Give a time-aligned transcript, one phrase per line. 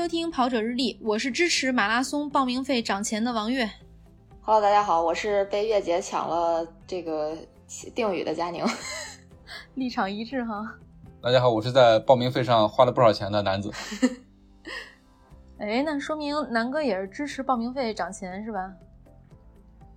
[0.00, 3.68] 收听跑者日历，我是支持马拉松报名费涨钱的王悦。
[4.40, 7.36] Hello，大家好，我是被月姐抢了这个
[7.94, 8.64] 定语的佳宁。
[9.76, 10.74] 立场一致哈。
[11.22, 13.70] 大家好，我是在报名费上花了不少钱的男子。
[15.60, 18.72] 哎，那说明南哥也是支持报名费涨钱是吧？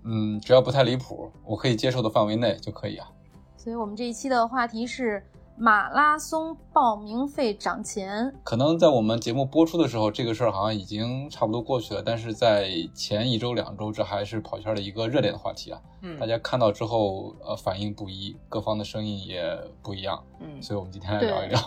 [0.04, 3.08] 嗯，只要不太离谱，我可以接受的范围内就可以啊。
[3.56, 5.26] 所以我们这一期的话题是
[5.56, 8.34] 马拉松报名费涨钱。
[8.44, 15.80] 可能在我们节目播出的时候，这个事儿好像已经差不多过去了，但是在前一周、两周，这还是跑圈的一个热点的话题啊。
[16.02, 19.44] 嗯大家看到之后，呃，反应不一，各方的声音也
[19.82, 21.60] 不一样，嗯所以我们今天来聊一聊。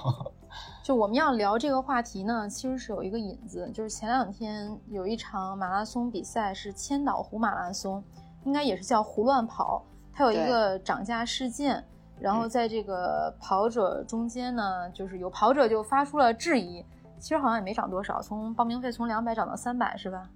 [0.83, 8.03] 就我们要聊这个话题呢，其实是有一个引子，就是前两天有一场马拉松比赛是千岛湖马拉松，
[8.45, 11.85] 应该也是叫胡乱跑，它有一个涨价事件。
[12.21, 16.85] 然后在这个跑者中间呢，就是有跑者就发出了质疑，
[17.19, 20.29] 其实好像也没涨多少，从报名费从两百涨到三百是吧？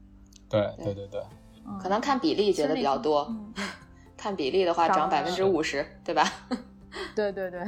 [0.49, 1.23] 对对对对，
[1.67, 3.55] 嗯、可能看比例觉得比较多，嗯、
[4.17, 6.25] 看比例的话涨百分之五十，对吧？
[7.15, 7.61] 对对对。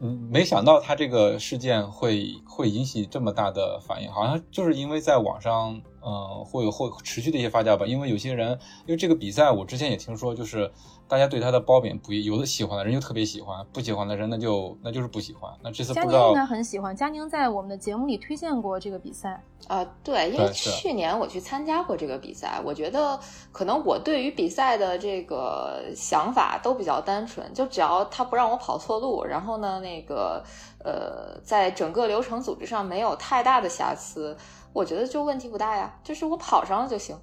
[0.00, 7.86] 嗯，没想到他这个事件会会引起这么大的反应，好像就是因为在网上，呃，会有会持续的一些发酵吧。
[7.86, 8.50] 因为有些人，
[8.86, 10.70] 因为这个比赛，我之前也听说，就是
[11.08, 15.50] 大家对他的褒贬不一，有的喜欢的人就特别喜欢，不喜欢的人那就那就是不喜欢。
[15.62, 16.94] 那这次不知道，佳宁应该很喜欢。
[16.94, 19.42] 佳宁在我们的节目里推荐过这个比赛。
[19.66, 23.18] 啊、呃，对，因为去年我去参加过这个比赛，我觉得
[23.50, 30.44] 可能我对于比赛的这个想法都比较单纯，就只要他不让我跑错路，然后呢，那个
[30.84, 34.36] 呃，在整个流程组织上没有太大的瑕疵，
[34.74, 37.16] 我觉得就问题不大呀，就是我跑上了就行。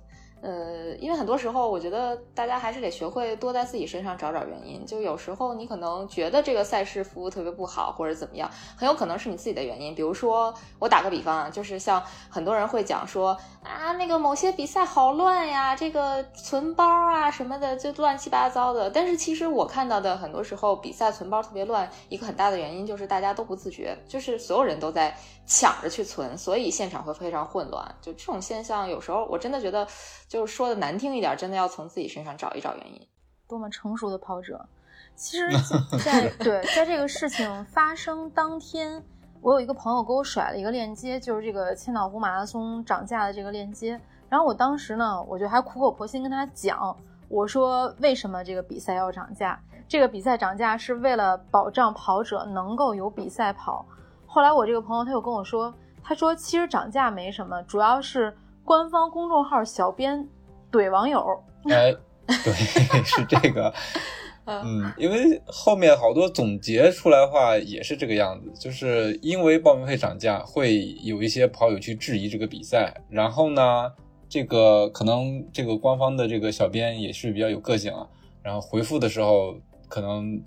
[0.44, 4.84] 呃，因为很多时候，我觉得大家还是得学会多在自己身上找找原因。
[4.88, 9.94] 就有时候你可能觉得这个赛事服务特别不好，或者怎么样，很有可能是你自己的原因。
[9.94, 18.90] 比如说，我打个比方啊，就是像很多人会讲说啊，那个某些比赛好乱呀，这个存包啊什么的就乱七八糟的。
[18.90, 25.16] 但是其实我看到的很多时候比赛存包特别乱，一个很大的原因就是大家都不自觉，就是所有人都在
[25.54, 27.86] 抢着去存，所以现场会非常混乱。
[28.00, 29.86] 就这种现象，有时候我真的觉得。
[30.30, 33.06] 就是说的难听一点，真的要从自己身上找一找原因。
[33.50, 34.66] 多么成熟的跑者！
[35.14, 35.50] 其实
[36.06, 39.04] 在，在对在这个事情发生当天，
[39.42, 44.00] 我有一个朋友给我甩了一个链接，就是这个千岛湖马拉松涨价的这个链接。
[44.30, 46.96] 然后我当时呢，我就还苦口婆心跟他讲，
[47.28, 49.62] 我说为什么这个比赛要涨价？
[49.86, 53.86] 这个比赛涨价是为了保障跑者能够有比赛跑。
[54.34, 58.34] 后来我这个朋友他又跟我说，他说其实涨价没什么，主要是。
[58.64, 60.26] 官方公众号小编
[60.72, 61.92] 怼网友，哎，
[62.28, 62.54] 对，
[63.04, 63.74] 是这个，
[64.46, 73.92] 嗯，因为后面好多总结出来的话也是这个样子，就是因为报名费涨价，会有一些跑友去质疑这个比赛，然后呢，
[74.30, 78.08] 这个可能这个官方的这个小编也是比较有个性啊，
[78.44, 79.56] 然后回复的时候
[79.90, 80.42] 可能，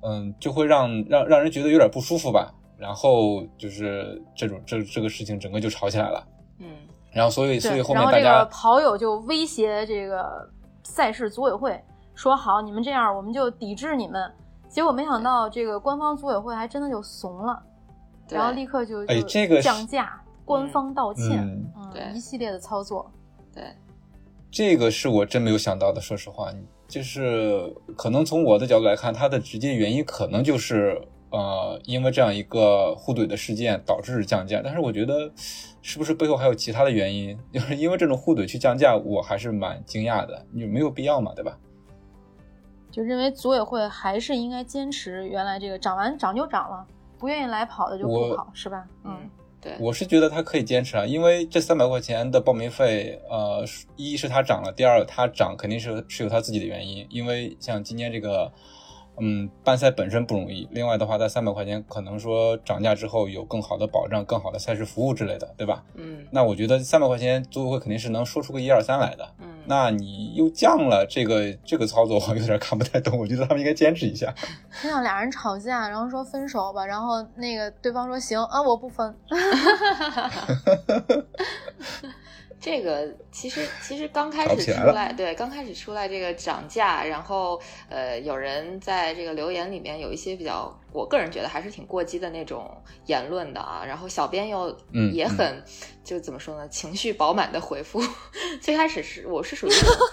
[0.00, 6.26] 嗯，就会让让让人觉得有点不舒服吧，然后就是这种这这个事情整个就吵起来了，
[6.58, 6.66] 嗯。
[7.12, 10.48] 然后，所以，所以后面大家，然后这个跑友就威胁这个
[10.82, 11.78] 赛事组委会，
[12.14, 14.32] 说好，你们这样我们就抵制你们。
[14.66, 17.62] 结果没想到，这个官方组委会还真的就怂了，
[18.30, 23.12] 然后立刻就哎，这个降价，官方道歉，嗯，对，一系列的操作。
[23.54, 23.62] 对，
[24.50, 26.00] 这个是我真没有想到的。
[26.00, 26.50] 说实话，
[26.88, 30.98] 就是可能从我的角度来看，它的直接原因可能就是
[31.32, 35.32] 呃，因为这样一个互怼的事件导致降价，但是我觉得。
[35.84, 37.36] 是不是背后还有其他的原因？
[37.52, 40.46] 就 是因为这种互怼去降价，我还是蛮惊讶的。
[40.52, 41.58] 你没有必要嘛，对吧？
[42.88, 46.86] 就认为组委会还是应该坚持原来这个涨完涨就涨了，
[47.18, 48.86] 不愿意来跑的就不跑，是吧？
[49.02, 49.28] 嗯，
[49.60, 49.72] 对。
[49.80, 53.64] 我是觉得他可以坚持啊，因为这三百块钱的报名费，呃，
[53.96, 58.52] 一是他涨了，第二他涨肯定是是有他自己的原因，因为像今年这个。
[59.20, 60.66] 嗯，办赛本身不容易。
[60.72, 65.84] 另外的话，在三百块钱可能说涨价之后有更好的保障、更好的赛事服务之类的，对吧？
[65.94, 69.28] 嗯，那我觉得三百块钱组委会肯定是能说出个一二三来的。
[69.40, 73.18] 嗯，那你又降了，这个这个操作我有点看不太懂。
[73.18, 74.34] 我觉得他们应该坚持一下。
[74.82, 79.14] 就像俩人吵架，然后说分手吧，然后那个对方说行啊，我不分。
[82.62, 92.70] 这个其实其实刚开始出来，对，刚开始出来这个涨价，然后呃，有人在这个留言里面有一些比较，我个人觉得还是挺过激的那种
[93.06, 93.82] 言论的啊。
[93.84, 94.74] 然后小编又
[95.12, 95.64] 也很、嗯嗯、
[96.04, 98.00] 就怎么说呢，情绪饱满的回复。
[98.62, 99.70] 最开始是我是属于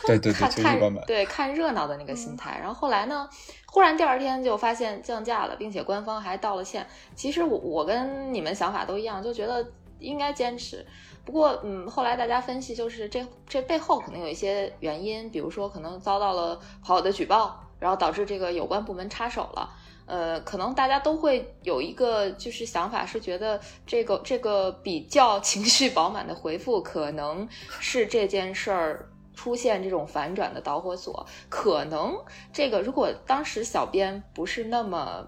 [0.08, 3.30] 对对对看情绪饱满对看热闹的那个心态，然后后来呢，
[3.68, 6.88] 忽然第二天就发现降价了，并且官方还道了歉。
[7.16, 9.64] 其实我我跟你们想法都一样，就觉得。
[10.02, 10.86] 应该坚持。
[11.30, 19.70] 不过，嗯，后来大家分析，就是这这背后可能有一些原因，比如说可能遭到了跑友的举报，然后导致这个有关部门插手了。
[20.08, 27.48] 呃，可能大家都会有一个就是想法，是觉得这个这个比较情绪饱满的回复，可能
[27.80, 31.24] 是这件事儿出现这种反转的导火索。
[31.48, 32.18] 可能
[32.52, 35.28] 这个如果当时小编不是那么。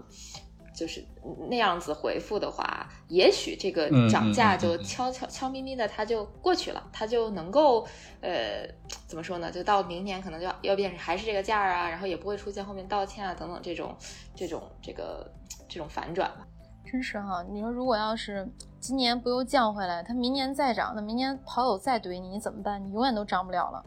[0.74, 1.04] 就是
[1.50, 7.86] 那样子回复的话，也许这个涨价就悄悄悄咪咪的，它就过去了，它就能够
[8.22, 8.66] 呃
[9.06, 9.52] 怎么说呢？
[9.52, 13.94] 就到明年可能就要要变成还是这个价啊，然后也不会出现后面道歉啊等等这种
[14.34, 15.30] 这种这个
[15.68, 16.46] 这种反转吧。
[16.90, 22.82] 真是哈，你说如果要是今年不又降回来，它明年再涨，那明年跑友再怼你，你怎么办？
[22.82, 23.84] 你永远都涨不了了。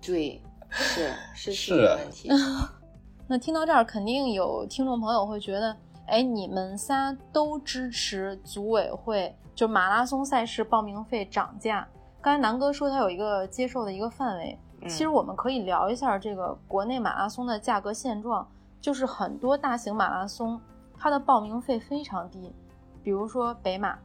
[0.00, 2.30] 对，是是是问题。
[3.28, 5.76] 那听到这儿，肯定有听众朋友会觉得。
[6.06, 11.86] 哎，你们仨都支持组委会就马拉松赛事报名费涨价。
[12.20, 18.46] 刚才南哥说他有一个接受的一个范围，其实我们可以聊一下这个国内马拉松的价格现状。
[18.80, 20.60] 就是很多大型马拉松，
[20.98, 22.52] 它的报名费非常低，
[23.00, 23.96] 比如说北马，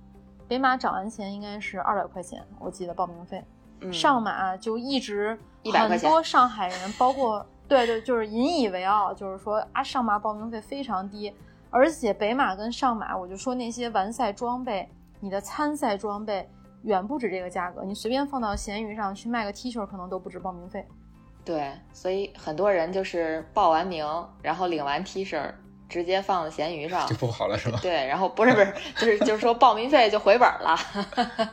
[0.48, 3.44] 北马涨完钱应该是二百块钱，我记得报名费。
[3.92, 5.36] 上马就一直
[5.74, 11.34] 很多上海人，包括对对，就是引以为傲，就是说啊，上马报名费非常低。
[11.78, 14.90] 而且北马跟上马，我就说那些完赛装备，
[15.20, 16.50] 你的参赛装备
[16.82, 17.84] 远不止这个价格。
[17.84, 20.84] 你随便放到闲鱼上去卖个 T 恤，可能都不止报名费。
[21.46, 24.04] 对，所以很多人就是报完名，
[24.42, 25.40] 然后领完 T 恤，
[25.88, 27.78] 直接放到闲鱼上就不好了，是吧？
[27.80, 30.76] 对，然后不是不是， 就是就是说报名费就回本了。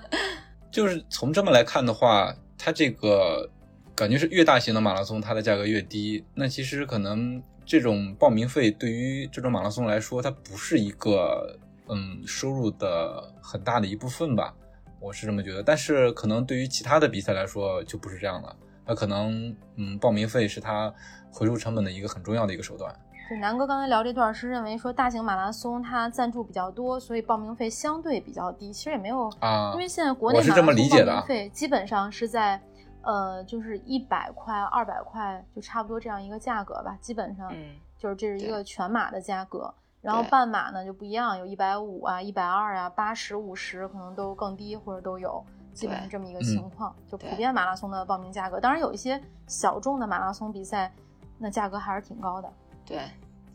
[0.72, 3.48] 就是从这么来看的话，它这个
[3.94, 6.24] 感觉是越大型的马拉松，它的价格越低。
[6.34, 7.42] 那其实可能。
[7.66, 11.58] 这种报名费对于这种马拉松来说，它不是一个
[11.88, 14.54] 嗯收入的很大的一部分吧，
[15.00, 15.62] 我是这么觉得。
[15.62, 18.54] 但是可能对于其他的比赛来说就不是这样了，
[18.86, 20.92] 那可能嗯报名费是它
[21.32, 22.94] 回收成本的一个很重要的一个手段。
[23.30, 28.70] 对，南哥刚才聊这段是认为说大型马拉松它赞助比较多，所以报名费相对比较低。
[28.70, 32.60] 其实也没有啊，因为现在国内马拉松报名费基本上是在。
[33.04, 36.96] 呃，就是一百块、二百块，就差不多这样一个价格吧。
[37.00, 37.52] 基本上，
[37.98, 39.72] 就是这是一个全马的价格。
[40.00, 45.42] 然后半马呢就不一样，有一百五啊、一百二啊、八十五十，可能都更低或者都有，
[45.72, 46.94] 基本上这么一个情况。
[47.10, 50.92] 就普遍马拉松的报名价格，当然有一些小众的马拉松比赛，
[51.38, 52.52] 那价格还是挺高的。
[52.84, 53.00] 对，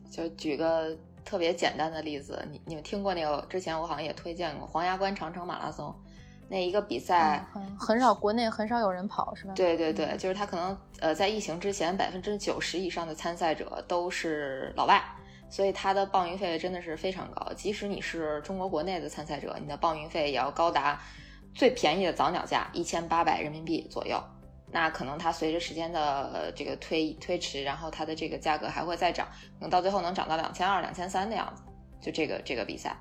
[0.10, 3.46] 就举个特别简单的例子，你你们听过那个？
[3.48, 5.94] 之前我好像也推荐过黄崖关长城马拉松。
[6.50, 9.54] 那一个比赛很很少，国内很少有人跑，是吧？
[9.56, 15.00] 对对对，就是他可能呃，在疫情之前，百分之九十以上的参赛者都是老外，
[15.48, 17.54] 所以他的报名费真的是非常高。
[17.54, 21.00] 即使你是中国国内的参赛者，你的报名费也要高达
[21.54, 24.20] 最便宜的早鸟价一千八百人民币左右。
[24.72, 31.64] 那可能它随着时间的这个推推迟，然后它的这个价格还会再涨，可能到最后能涨到两千二、两千三的样子。
[32.02, 32.96] 就这个这个比赛。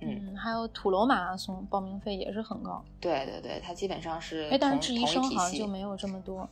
[0.00, 2.84] 嗯，还有土楼马拉松报名费也是很高。
[3.00, 6.48] 对对对，它基本上是哎，但是质疑生好像就没有这么多。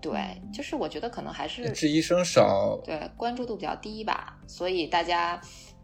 [0.00, 4.38] 对，就是我觉得可能还是质医生少，对，关注度比较低吧。
[4.46, 5.40] 所以大家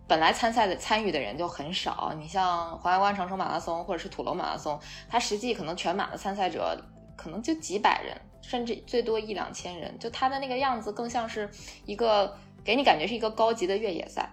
[0.07, 2.12] 本来参赛的参与的人就很少。
[2.19, 4.78] 你像黄崖关长城马拉松或者是土楼马拉松，
[5.09, 6.78] 它实际可能全马的参赛者
[7.16, 9.99] 可能就几百人，甚至最多一两千人。
[9.99, 11.50] 就它的那个样子，更像是
[11.87, 14.30] 一个给你感觉是一个高级的越野赛，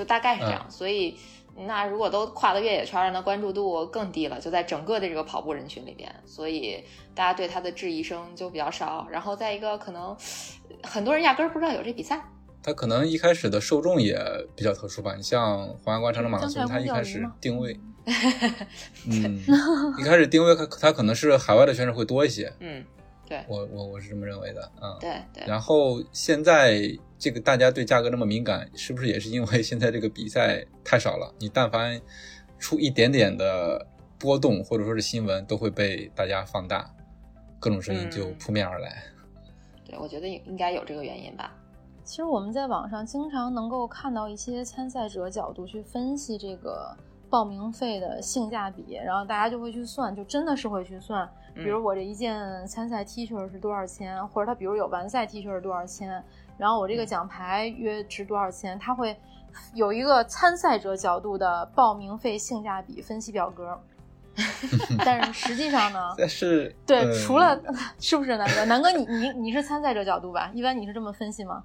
[0.00, 0.64] 就大概是这样。
[0.70, 1.16] 所以。
[1.66, 9.06] 那如果都跨到越野圈，那关注度更低了，就在整个的这个跑步人群里边，所以大家对他的质疑声就比较少。
[9.10, 10.16] 然后再一个，可能
[10.82, 12.22] 很多人压根儿不知道有这比赛。
[12.62, 14.16] 他可能一开始的受众也
[14.56, 17.78] 比较特殊吧，你像黄崖关长城马拉松，他一开始定位，
[19.10, 19.42] 嗯，
[19.98, 22.82] 一开始定位他他可能是海外的选手会多一些，嗯。
[23.30, 25.44] 对我我我是这么认为的，嗯，对对。
[25.46, 26.80] 然后现在
[27.16, 31.32] 这个大家对价格那么敏感，是不是也是因为现在这个比赛太少了？
[31.38, 32.00] 你但凡
[32.58, 33.86] 出一点点的
[34.18, 36.92] 波动或者说是新闻，都会被大家放大，
[37.60, 39.00] 各种声音就扑面而来。
[39.84, 41.54] 对，我觉得应该有这个原因吧。
[42.02, 46.92] 其实我们在网上经常能够看到一些参赛者角度去分析这个
[47.28, 51.30] 报名费的性价比，然后大家就会去算，就真的是会去算。
[51.54, 56.22] 比如我这一件参赛 T 恤是多少钱，或者他比如有完赛 T 恤是多少钱，
[56.56, 59.16] 然后我这个奖牌约值多少钱，他会
[59.74, 63.80] 有一个参赛者角度的报名费性价比分析表格。
[65.04, 67.60] 但是实际上呢， 是对，除了
[67.98, 68.64] 是不是南哥？
[68.64, 70.50] 南哥，你你你是参赛者角度吧？
[70.54, 71.64] 一般你是这么分析吗？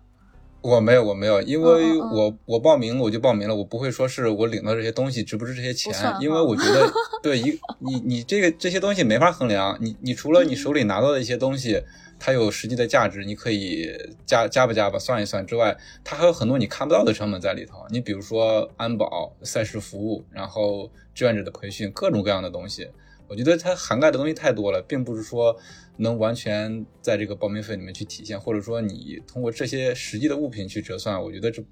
[0.66, 6.92] 我没有，我没有，因为我我报名我就报名了，我不会说是我领到这些东西值不值这些钱，因为我觉得
[7.22, 11.80] 对一你你这个这些东西没法衡量，你你除了你手里拿到的一些东西，
[12.18, 13.92] 它有实际的价值，你可以
[14.26, 17.86] 加加不加吧，算一算之外，它还有很多你看不到的成本在里头。
[17.92, 22.88] 你比如说安保、赛事服务，然后志愿者的培训，各种各样的东西，
[23.28, 25.56] 我觉得它涵盖的东西太多了，并不是说。
[25.98, 31.64] 能完全在这个报名费里面去体现，或者说你通过这些实际的物品去折算，我觉得这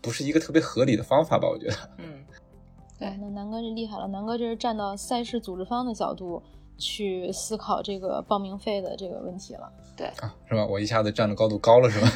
[0.00, 1.48] 不是一个特别合理的方法吧？
[1.48, 2.24] 我觉得，嗯，
[2.98, 6.42] 对，那南哥就厉害了，南哥这是站到赛事组织方的角度
[6.78, 10.64] 去思考这个报名费的这个问题了，对，啊，是吧？
[10.66, 12.08] 我一下子站的高度高了，是吧？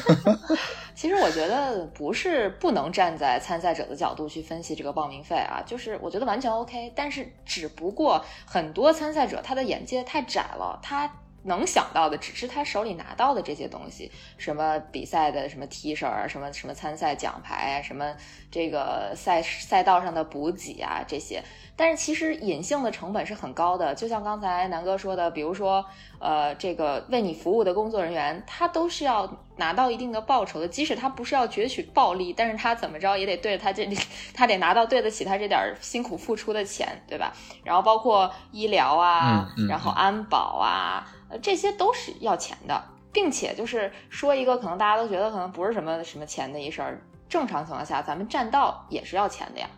[0.95, 11.09] 其实我觉得不是不能站在参赛者的角度去分析这个报名费啊，就是我觉得完全 OK，但是只不过很多参赛者他的眼界太窄了，他。
[11.43, 18.15] 能想到的只是他手里拿到的这些东西，什么比赛的什么 T 恤啊，什么什么参赛奖牌啊，什么
[18.51, 21.43] 这个赛赛道上的补给啊这些。
[21.75, 25.85] 但是其实隐性的成本是很高的，就像刚才南哥说的，比如说，
[26.19, 33.97] 呃，这个为你服务的工作人员，他都是要拿到一定的报酬的，即使他不是要攫取暴利，但是他怎么着也得对着他这里，
[34.35, 37.31] 他得拿到对得起他这点辛苦付出的钱，对吧？
[37.63, 49.69] 然后包括医疗啊，然后安保啊，呃，这些都是要钱的，并且就是说一个可能大家都觉得可能不是什么什么钱的一事儿，正常情况下咱们占道也是要钱的呀。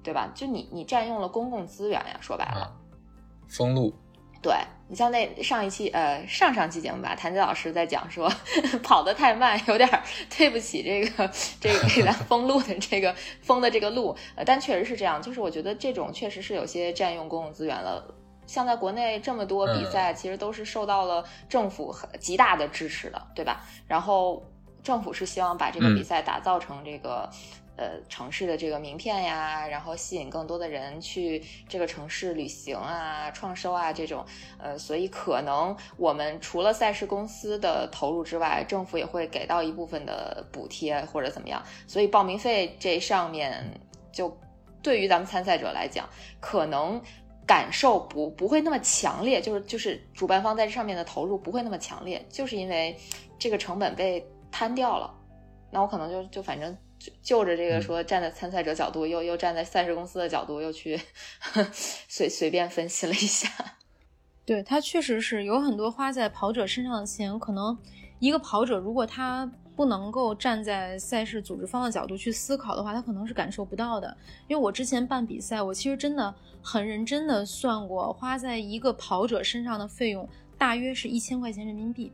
[0.00, 0.30] 对吧？
[0.34, 2.72] 就你你占用了公共资源呀，说白了，
[3.46, 3.92] 封路。
[4.40, 4.54] 对
[4.88, 8.32] 你像那上一期呃上上期节目吧，谭杰老师在讲说
[8.82, 9.86] 跑得太慢，有点
[10.34, 14.16] 对不起这个这个给咱封路的这个封的这个路。
[14.34, 18.02] 呃，但确实是这样，就是我觉得这种确实是有些占用公共资源了。
[18.48, 23.64] 像在国内这么多比赛，其实都是受到了政府很极大的支持的，对吧？
[23.86, 24.42] 然后
[24.82, 27.30] 政府是希望把这个比赛打造成这个。
[27.80, 34.26] 呃，城市的这个名片呀，然后吸引更多的人去这个城市旅行啊、创收啊这种，
[34.58, 43.64] 呃，所以可能我们除了赛事公司的投入之外，政府也会给到一部分的补贴或者怎么样，所以报名费这上面
[44.10, 44.36] 就
[44.82, 46.04] 对于咱们参赛者来讲，
[46.40, 47.00] 可能
[47.48, 52.96] 感受不不会那么强烈，就是就是主办方在这上面的投入不会那么强烈，就是因为
[53.40, 55.12] 这个成本被摊掉了，
[55.72, 56.76] 那我可能就就反正。
[56.98, 61.00] 就就着这个说，站在参赛者角度，又又站在赛事公司的角度，又去
[61.72, 63.48] 随随便分析了一下。
[64.44, 67.78] 对他确实是有很多花在跑者身上的钱，可能
[68.18, 69.48] 一个跑者如果他
[69.78, 74.16] 不能够站在赛事组织方的角度去思考的话，他可能是感受不到的。
[74.48, 82.10] 因为我之前办比赛，我其实真的很认真的算过，花在一个跑者身上的费用大约是一千块钱人民币。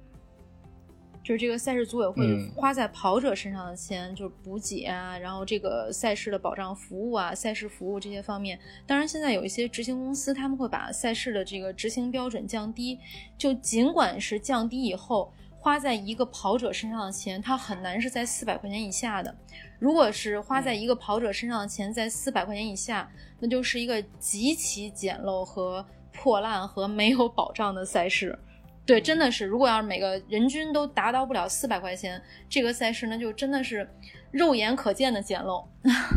[1.22, 8.60] 就是这个赛事组委会花在跑者身上的钱，就是补给啊，然后这个赛事的保障服务啊，赛事服务这些方面。
[8.86, 12.98] 当然，现在有一些执行公司，他们会把赛事的这个执行标准降低。
[13.38, 15.32] 就尽管是降低以后，
[15.64, 19.34] 花在一个跑者身上的钱，它很难是在四百块钱以下的。
[19.78, 28.38] 如果是花在一个跑者身上的钱在四百块钱以下，那就是一个极其简陋和破烂和没有保障的赛事。
[28.84, 33.88] 对，真的是，如果要是每个人均都达到不了四百块钱，这个赛事那就真的是
[34.32, 35.64] 肉眼可见的简陋。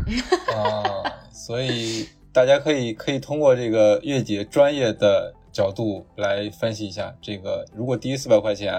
[0.54, 0.84] 啊，
[1.32, 8.74] 所以大家可以可以通过这个月姐专业的角度来分析一下，这个如果低于四百块钱，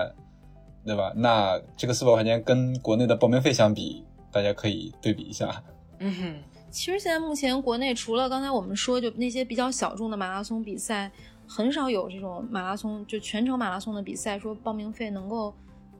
[0.89, 1.13] 对吧？
[1.15, 5.63] 那这个四百块钱跟国内的报名费相比，大家可以对比一下。
[6.01, 6.35] 嗯哼，
[6.71, 11.11] 其实现在目前国内除了刚才我们说就那些比较小众的马拉松比赛。
[11.51, 15.55] 很少有这种马拉松，就全程马拉松的比赛，说报名费能够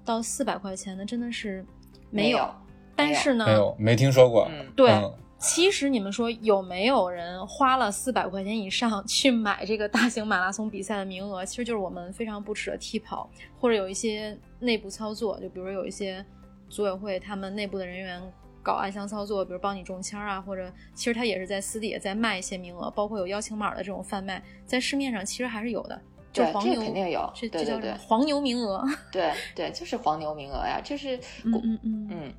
[0.05, 1.65] 到四百块钱的，真的是
[2.11, 2.47] 没有。
[2.95, 4.47] 但是呢，没有，没听说过。
[4.51, 4.91] 嗯对，
[5.39, 11.45] 其实你们说有没有人花了四百块钱以上去买这个大型马拉松比赛的名额？
[11.45, 16.25] 其实就是我们非常不耻的替跑，或者有一些内部操作，就比如有一些
[16.69, 18.23] 组委会他们内部的人员。
[18.61, 25.99] 搞暗箱操作，比如帮你中签啊，或者其实他也是在私底下在卖一些名额，包括有邀请码的这种贩卖，在市面上其实还是有的。
[26.35, 27.97] 就黄牛肯定有，这这叫什么？
[27.97, 28.85] 黄牛名额。
[29.11, 32.35] 对对，就是黄牛名额呀，就是嗯嗯嗯嗯。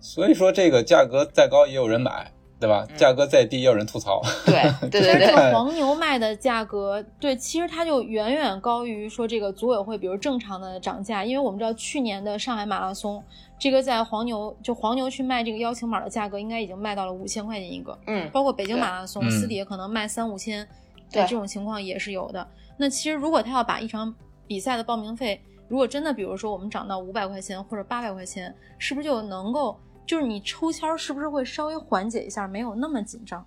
[0.00, 2.32] 所以说这个价格再高也有人买。
[2.60, 2.86] 对吧？
[2.94, 4.20] 价格再低，也有人吐槽。
[4.44, 4.52] 对
[4.90, 5.28] 对对对。
[5.28, 11.24] 这个黄牛卖的价格，对，其实它就远远高于说这个组委会，比如正常的涨价。
[11.24, 13.24] 因为我们知道去年的上海马拉松，
[13.58, 17.98] 这个在黄牛就黄牛去卖这个邀请码的价格，应该已经卖到了五千块钱一个。
[18.06, 18.28] 嗯。
[18.30, 20.68] 包括北京马拉松，私底下可能卖三五千，
[21.10, 22.46] 对这种情况也是有的。
[22.76, 24.14] 那其实如果他要把一场
[24.46, 29.78] 比赛的报名费如果真的，比如说我们涨到五百块钱或者八百块钱，是不是就能够，
[30.10, 33.46] 就是你抽签是不是会稍微缓解一下，没有那么紧张？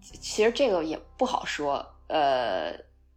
[0.00, 2.72] 其实这个也不好说，呃。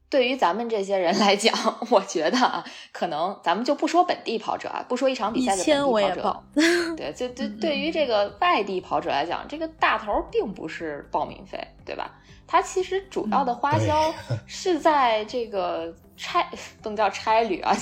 [0.10, 1.52] 对于咱们这些人来讲，
[1.90, 6.44] 我觉得啊，可能咱们就不说本地跑者啊，不说一场比赛的本地跑者，
[6.96, 12.12] 对，就对，对于这个外地跑者来讲，这个大头并不是报名费，对吧？
[12.46, 14.14] 它其实主要的花销
[14.46, 16.44] 是在这个差，
[16.84, 17.76] 不能叫差旅啊，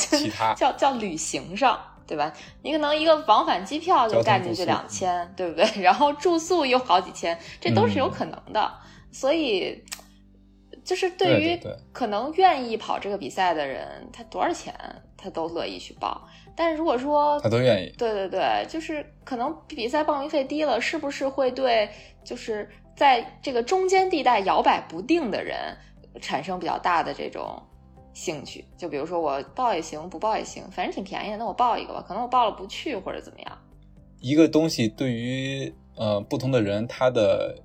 [0.55, 1.77] 叫叫旅行上，
[2.11, 2.33] 对吧？
[2.61, 5.65] 你可能一个往返机票就干进去两千，对不对？
[5.81, 8.71] 然后住宿又好几千，这都是有可能的，
[9.11, 9.81] 所以。
[10.83, 11.59] 就是对于
[11.93, 14.73] 可能愿意跑这个比赛的人，他多少钱
[15.15, 16.27] 他都乐意去报。
[16.55, 21.87] 但是如果说他都愿意，对对对，就是可能比赛报名费低了，是不是会对
[22.23, 25.77] 就是在这个中间地带摇摆不定的人
[26.19, 27.61] 产生比较大的这种
[28.13, 28.65] 兴趣？
[28.77, 32.03] 就比如说我报也行，不报也行，反正挺便宜的，那我报一个吧。
[32.07, 33.57] 可能我报了不去或者怎么样。
[34.19, 37.55] 一个东西对于呃不同的人，它的。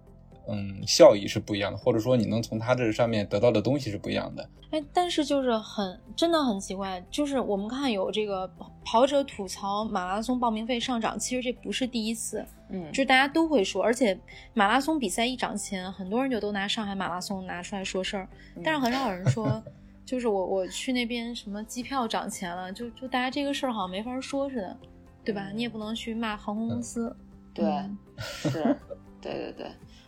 [0.48, 4.48] 嗯，效益是不一样的，或者说你能从它这上面得到的东西是不一样的。
[4.70, 8.48] 哎，但是就是很真的很奇怪，就是我们看有这个
[8.84, 14.16] 跑者吐槽马拉松报名费上涨，其实这不是第一次，嗯，就是大家都会说，而且
[14.54, 18.28] 马拉松比赛一涨钱，很多人就都拿上海马拉松拿出来说事儿，
[18.62, 19.60] 但是很少有人说，
[20.06, 24.76] 就是我我去那边什么机票涨钱了，就就大家这个事儿好像没法说似的，
[25.24, 25.50] 对吧？
[25.52, 27.14] 你也不能去骂航空公司，
[27.52, 27.64] 对，
[28.16, 28.50] 是，
[29.20, 29.66] 对对对。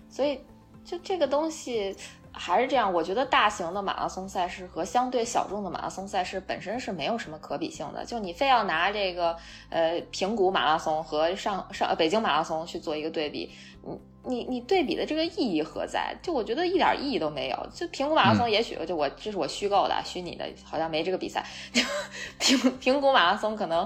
[0.08, 0.40] 所以，
[0.84, 1.94] 就这个东西
[2.30, 2.90] 还是这样。
[2.90, 8.04] 我觉得大型的马拉松赛事和相对小众的马拉松赛事本身是没有什么可比性的。
[8.04, 9.36] 就你非要拿这个
[9.68, 13.50] 呃平谷马拉松和上上北京马拉松去做一个对比，
[13.84, 13.98] 嗯。
[14.24, 16.14] 你你对比的这个意义何在？
[16.22, 17.68] 就我觉得一点意义都没有。
[17.72, 21.44] 就平谷马拉松，也许就我这是我虚构的、虚拟的，好像没这个比赛。
[21.72, 21.82] 就
[22.38, 23.82] 平平谷马拉松可能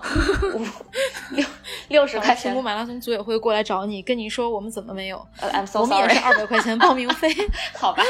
[0.55, 0.65] 五
[1.37, 1.47] 六
[1.89, 2.53] 六十块钱。
[2.53, 7.29] 平谷马拉松组委会过来找你，跟你说我们怎么没有？I'm so sorry，我们也是二百块钱报名费，
[7.79, 8.03] 好吧？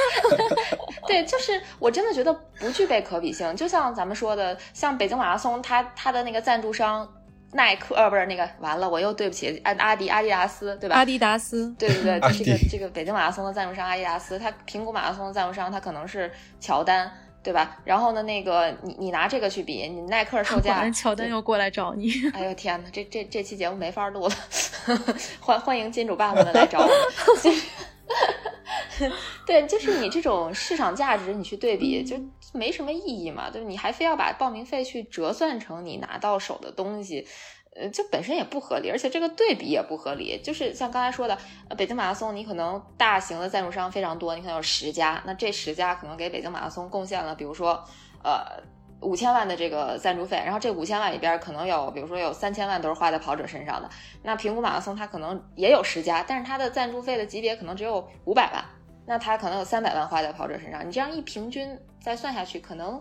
[1.07, 3.55] 对，就是我真的觉得不具备可比性。
[3.57, 7.07] 就像咱们说的，像北京马拉松，它它的那个赞助商。
[7.53, 10.97] 耐克呃不是那个完了我又对不起阿阿迪阿迪达斯对吧？
[10.97, 17.11] 阿迪达斯对对对，这个这个北京马拉松的赞助商阿迪达斯，它苹果马拉松的赞助商它可能是乔丹
[17.43, 17.79] 对吧？
[17.85, 24.35] 然后呢那个你你拿这个去比，你耐克售价， 乔丹又过来找你，哎呦天哪，这这这期节目没法录了，
[25.41, 26.89] 欢欢迎金主爸爸们来找我。
[29.47, 32.17] 对，就是你这种市场价值，你去对比就
[32.53, 33.51] 没什么意义嘛。
[33.51, 37.27] 对，你还非要把报名费去折算成你拿到手的东西，
[37.75, 40.41] 呃，这本身也不合理，而且这个对比也不合理。
[40.43, 41.37] 就是像刚才说的，
[41.69, 47.85] 呃北京马拉松，你可能大型的赞助商非常多，你可能有十家，那这十家可能给北京马拉松贡献了，比如说，
[48.23, 48.63] 呃。
[49.05, 53.91] 五千万的这个赞助费，然后这五千万里边可能有，比如说有三千万都是花在跑者身上的。
[54.23, 58.65] 那平谷马拉松它可能也有十家，但是它的赞助费的级别可能只有五百万，
[59.05, 60.87] 那它可能有三百万花在跑者身上。
[60.87, 63.01] 你这样一平均再算下去，可能，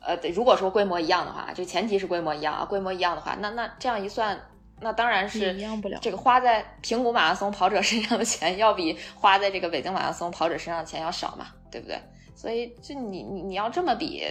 [0.00, 4.40] 呃，如果说规模一样的话，就前提是规模一样啊，规模一样的话，那那这样一算，
[4.80, 5.56] 那当然是
[6.00, 12.00] 这个花在平谷马拉松跑者身上的钱要比花在这个北京马拉松跑者身上的钱要少嘛，对不对？
[12.34, 14.24] 所以就你你你要这么比。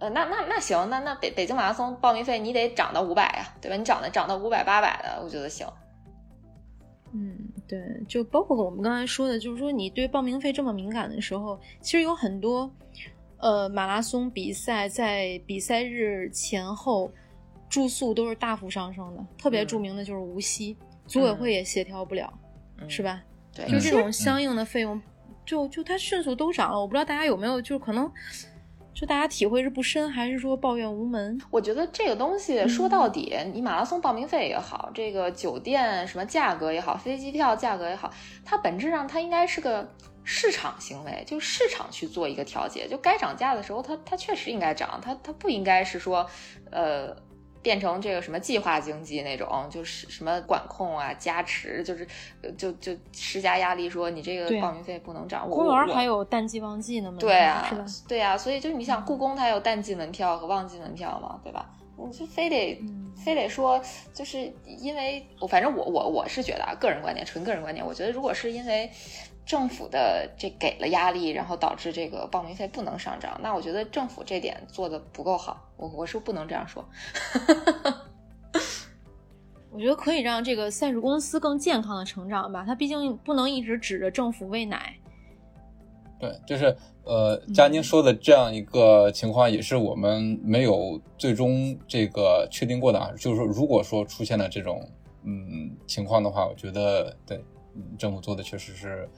[0.00, 3.76] 呃，那那那行，那那北北京马拉松报名费你得涨到五百呀，对吧？
[3.76, 5.66] 你涨的涨到五百八百的，我觉得行。
[7.78, 12.70] 嗯，对，就包括我们刚才说的，就是说你对报名费这么敏感的时候，其实有很多
[13.38, 17.10] 呃马拉松比赛在比赛日前后
[17.68, 22.32] 住宿都是大幅上升的，特别著名的就是无锡，组委会也协调不了，
[22.88, 23.22] 是吧？
[23.54, 25.00] 对，就这种相应的费用，
[25.44, 26.80] 就就它迅速都涨了。
[26.80, 28.10] 我不知道大家有没有，就是可能。
[28.94, 31.40] 就大家体会是不深，还是说抱怨无门？
[31.50, 38.10] 我觉得这个东西说到底，你马拉松报名费也好，这个酒店什么价格也好，飞机票价格也好，
[38.44, 46.24] 它本质上它应该是个市场行为，就市场去做一个调节，就该涨价的时候，它它确实应该涨，它它不应该是说，
[46.70, 47.14] 呃。
[47.64, 52.06] 变成这个什么计划经济那种，就是什么管控啊、加持，就是
[52.58, 55.48] 就就施加压力，说你这个报名费不能涨。
[55.48, 57.16] 公园还有淡季旺季呢吗？
[57.18, 57.84] 对啊，是吧？
[58.06, 61.70] 对啊，所以就是你想，故宫它有淡季门票和旺季门票嘛，对吧？
[61.96, 62.78] 你就非得
[63.16, 63.80] 非得说，
[64.12, 68.90] 就是因为我反正我我我是觉得啊，个人观点，纯个人观点，我觉得如果是因为。
[69.46, 73.38] 政府的这给了压力，然后导致这个报名费不能上涨。
[73.42, 75.68] 那我觉得政府这点做的不够好。
[75.76, 76.84] 我我是不能这样说。
[79.70, 82.64] 我觉得可以让这个赛事公司更健康的成长吧。
[82.64, 84.94] 它毕竟不能一直指着政府喂奶。
[86.20, 93.10] 对，就是呃，佳宁说的这样一个情况，也是我们没有最终这个确定过的啊。
[93.18, 94.88] 就是说，如果说出现了这种
[95.24, 97.44] 嗯情况的话，我觉得对，
[97.98, 99.08] 政府做的确实是。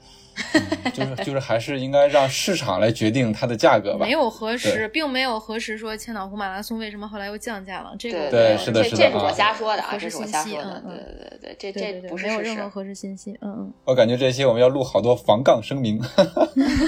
[0.93, 4.05] 就是 就是还是应该让市场来决定它的价格吧。
[4.05, 7.95] 没有核实，并没有核实说千岛湖马拉松为什么后来又降价了。
[7.97, 10.83] 这个对是的，是的，这是我瞎说的啊，这是我瞎说的。
[10.85, 13.31] 对对对，这这不是没有任何核实信息。
[13.41, 13.73] 嗯嗯。
[13.83, 15.99] 我感觉这期我们要录好多防杠声明，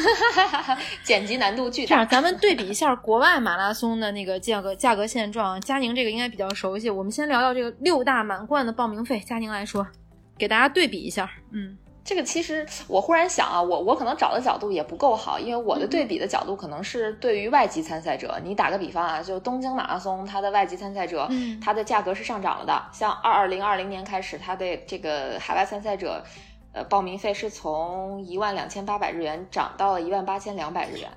[1.04, 1.88] 剪辑难度巨大。
[1.88, 5.60] 这样，咱们对比一下国外马拉松的那个价格价格现状。
[5.62, 9.20] 佳宁这个应该比较熟悉，我们先聊聊这个六大满贯的报名费。
[9.26, 9.88] 佳宁来说，
[10.40, 11.30] 给大家对比一下。
[11.52, 11.78] 嗯。
[12.02, 18.36] 这个其实我忽然想啊，我我可能找的角度也不够好，因为我的对比的角度可能是对于外籍参赛者。
[18.44, 21.30] 你打个比方啊，就东京马拉松，它的外籍参赛者，
[21.64, 22.84] 它的价格是上涨了的。
[22.92, 26.24] 像二二零二零年开始，它的这个海外参赛者，
[26.74, 31.08] 呃，报名费是从一万两千八百日元涨到了一万八千两百日元。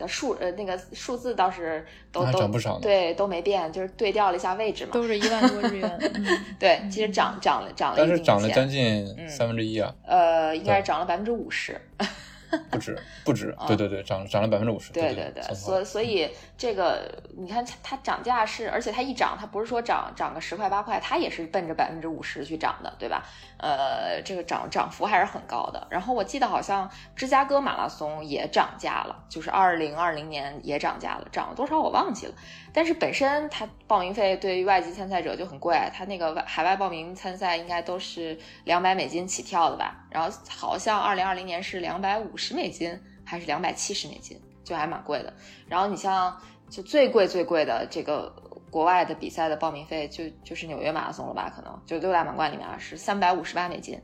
[0.00, 2.48] 的数呃那个数字倒是都都
[2.80, 6.12] 对都没变，就是对调了一下位置嘛，都是一万多日元。
[6.58, 9.94] 对，其实涨涨了涨了，但是涨了将近三分之一啊。
[10.04, 11.80] 呃，应该是涨了百分之五十。
[12.70, 14.92] 不止不止， 对对对，涨涨了百分之五十。
[14.92, 23.24] 对对对，所所以这个你看它它涨价是，而且它一涨，它不是说涨涨个十块八块，它也是奔着百分之五十去涨的，对吧？
[23.58, 25.86] 呃，这个涨涨幅还是很高的。
[25.90, 32.34] 然后我记得好像芝加哥马拉松也涨价了，就是二零二零年也涨价了，涨了多少我忘记了。
[32.72, 40.06] 但是本身它报名费对于外籍参赛者就很贵，它那个外海外报名参赛应该都是两百美金起跳的吧？
[40.10, 45.32] 然后好像二零二零年是两百五十美金还是两百七十美金，就还蛮贵的。
[45.66, 46.36] 然后你像
[46.68, 48.32] 就最贵最贵的这个
[48.70, 51.52] 国外的比赛的报名费，就就是纽约马拉松了吧？
[51.54, 54.00] 可能就六大满贯里面是三百五十八美金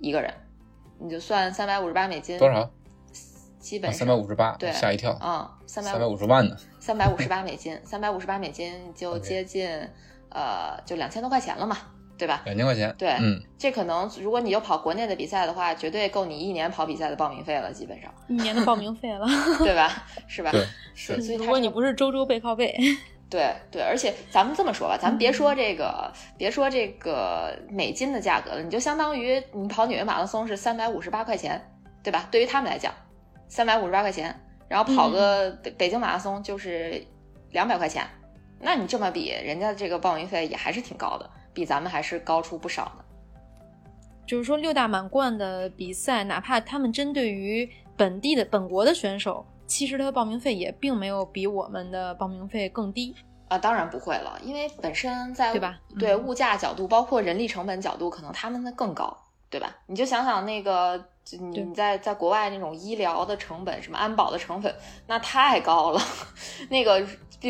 [0.00, 0.32] 一个人，
[1.00, 2.70] 你就算三百五十八美金多少？
[3.58, 5.18] 基本三百五十八，对，吓一跳。
[5.20, 6.56] 嗯，三百五十万呢。
[6.80, 9.68] 三百五十八美金， 三百五十八美金就接近，
[10.30, 11.76] 呃，就两千多块钱了嘛，
[12.16, 12.42] 对吧？
[12.44, 19.26] 两千块钱，对，嗯，这可能如果你又跑国内的比赛的话，绝对够你一年跑比赛的报名费了，基本上一年的报名费了，
[19.58, 20.04] 对吧？
[20.26, 20.50] 是吧？
[20.50, 21.20] 对，是。
[21.20, 22.74] 所以如果你不是周周背靠背，
[23.30, 31.60] 对对，而且咱们这么说吧，咱们别说这个，别说这个美金的价格了，你就相当于你跑纽约马拉松是三百五十八块钱，
[32.02, 32.26] 对吧？
[32.30, 32.92] 对于他们来讲，
[33.48, 34.34] 三百五十八块钱。
[34.68, 37.02] 然后跑个北北京马拉松就是
[37.52, 38.06] 两百块钱，
[38.60, 43.04] 那你这么比，人家这个报名费也还是挺高的，比咱们还是高出不少呢。
[44.26, 53.16] 就是说六大满贯的比赛，哪怕他们针对于本地的本国的选手，其实他的报名费也并没有比我们的报名费更低
[53.48, 53.56] 啊。
[53.56, 55.80] 当然不会了，因为本身在对吧？
[55.98, 59.16] 对物价角度，包括人力成本角度，可能他们的更高，
[59.48, 59.74] 对吧？
[59.86, 61.02] 你就想想那个。
[61.36, 64.74] 你你在在国外那种医疗的成本，什么安保的成本，
[65.06, 66.00] 那太高了。
[66.70, 67.06] 那个，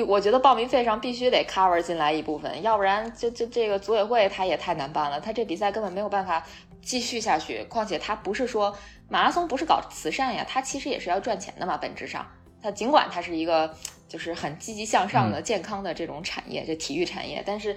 [0.07, 6.45] 我觉得报名费上必须得 cover 进来一部分，要不然这这这个组委会他也太难办了，他这比赛根本没有办法
[6.83, 7.63] 继续下去。
[7.65, 8.77] 况且他不是说
[9.09, 12.27] 马拉松不是搞慈善呀，他其实也是要赚钱的嘛，本质上，
[12.63, 13.75] 他尽管它是一个。
[14.09, 17.43] 就是很积极向上的、健康的这种产业，这体育产业。
[17.47, 17.77] 但是，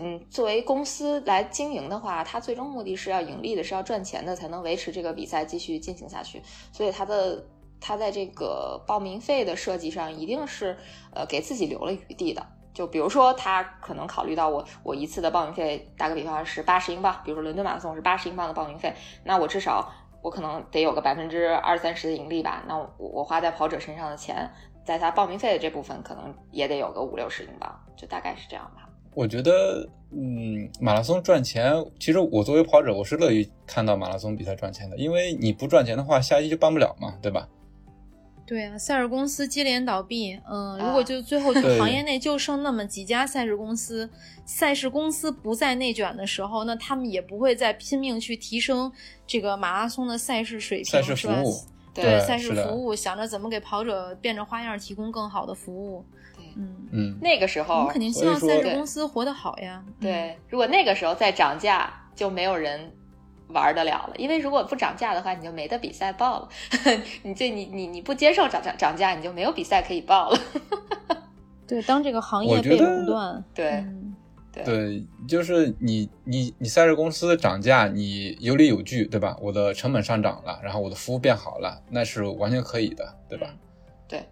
[0.00, 6.40] 嗯，作为公司来经营的话，它最终目的是要盈利的，是要赚钱的，才能维持这个比赛继续进行下去。
[6.72, 7.44] 所以，它的
[7.80, 10.78] 它在这个报名费的设计上，一定是
[11.12, 12.46] 呃给自己留了余地的。
[12.72, 22.64] 就比如说，他可能考虑到我我一次的报名费，打个比方是八十英镑，比如说伦敦马拉松是八十英镑的报名费，那我至少我可能得有个百分之二三十的盈利吧。
[22.66, 24.50] 那我我花在跑者身上的钱。
[24.84, 28.88] 在他报名费的这部分，可能也得有个五六十英镑，就大概是这样吧。
[29.14, 37.48] 我觉得，嗯，马拉松赚钱，其实我作为跑者，我是乐于看到马拉松比赛赚钱的，因为你不赚钱的话，下一就办不了嘛，对吧？
[38.46, 44.10] 对啊，赛事公司接连倒闭，嗯，如果就最后就 行业内就剩那么几家赛事公司，
[44.44, 48.92] 赛事公司不再内卷的时候，那他们也不会再拼命去提升
[49.26, 51.54] 这个马拉松的赛事水平，赛事服务。
[51.94, 56.04] 对赛事服务，想着怎么给跑者变着花样提供更好的服务。
[56.56, 59.82] 嗯嗯，那个时候我们肯定希望赛事公司活得好呀。
[60.00, 62.92] 对，如果那个时候再涨价，就没有人
[63.48, 64.14] 玩得了了。
[64.16, 66.48] 因为如果不涨价的话，你就没得比赛报了。
[67.22, 70.38] 你这你你你不接受涨涨涨价，你就没有比赛可以报了。
[71.66, 73.84] 对，当这个行业被垄断，对。
[74.62, 79.36] 对，就是你你你赛事公司涨价，你有理有据，对吧？
[79.40, 83.48] 我的成本上涨了，然后我的服务变好了，那是完全可以的，对吧？
[84.06, 84.28] 对，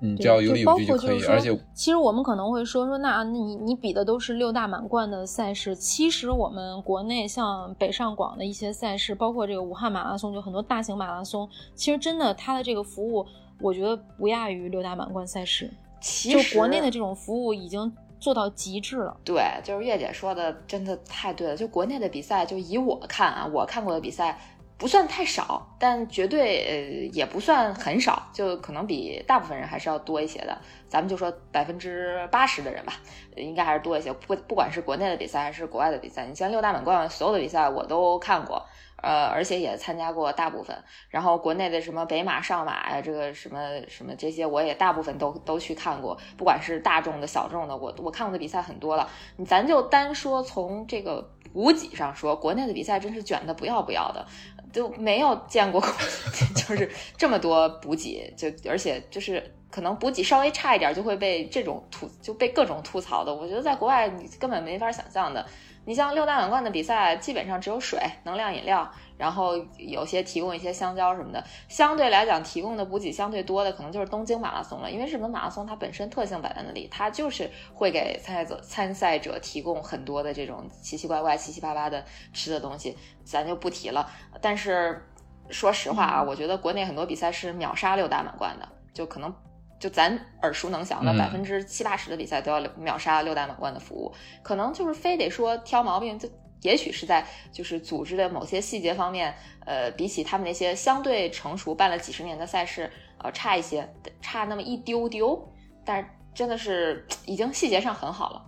[0.00, 1.22] 你，只要有理有据就可以。
[1.24, 5.74] 而且，其实我们可能会说说，那你你比的都是六大满贯的赛事。
[5.74, 13.26] 其实我们国内像北上广的一些赛事，包括这个武汉马拉松，就很多大型马拉松，其实真的它的这个服务，
[13.60, 15.70] 我觉得不亚于六大满贯赛事。
[16.00, 19.16] 其实，国内的这种服务已经做到极致了。
[19.24, 21.56] 对，就是月姐说的，真的太对了。
[21.56, 24.38] 就国内的比赛，就以我看啊，我看过的比赛。
[24.78, 30.58] 不算太少，但绝对呃也不算很少，就可能比大部分人还是要多一些的。
[30.88, 32.94] 咱们就说百分之八十的人吧，
[33.36, 34.12] 应该还是多一些。
[34.12, 38.64] 不不管是国内的比赛还是国外的比赛，你像六大满贯所有的比赛我都看过，
[39.02, 40.76] 呃，而且也参加过大部分。
[41.08, 46.16] 然后国内的什么北马、上马呀，这个什么什么这些，我也大部分都都去看过。
[46.36, 49.08] 不管是大众的小众的，我我看过的比赛很多了。
[49.46, 54.26] 咱就单说从这个补给上说，国内的比赛真是卷的不要不要的。
[54.72, 55.80] 就没有见过，
[56.54, 63.34] 就是这么多补给，就而且就是可能补给稍微差一点就会被这种吐，就被各种吐槽的。
[63.34, 65.44] 我觉得在国外你根本没法想象的。
[65.88, 71.44] 你像六大满贯的比赛，基本上只有水、能量饮料，然后有些提供一些香蕉什么的。
[71.68, 74.90] 相对来讲，提供的补给相对多的，可能就是东京马拉松了。
[74.90, 84.10] 因为日本马拉松它本身特性摆在那里，它就是会给参赛者参赛者提供很多的这种奇奇怪怪、七七八八的吃的东西，咱就不提了。
[84.40, 85.08] 但是
[85.50, 89.32] 说实话啊，我觉得国内很多比赛是秒杀六大满贯的，就可能。
[89.78, 94.12] 就咱耳熟能详的百分之七八十的比赛都要秒杀六大满贯的服务，
[94.42, 96.28] 可能就是非得说挑毛病，就
[96.62, 99.34] 也许是在就是组织的某些细节方面，
[99.66, 103.86] 呃，比起他们那些相对成熟办了几十年的赛事，呃，差一些，
[104.22, 105.52] 差那么一丢丢，
[105.84, 108.42] 但是真的是已经细节上很好了，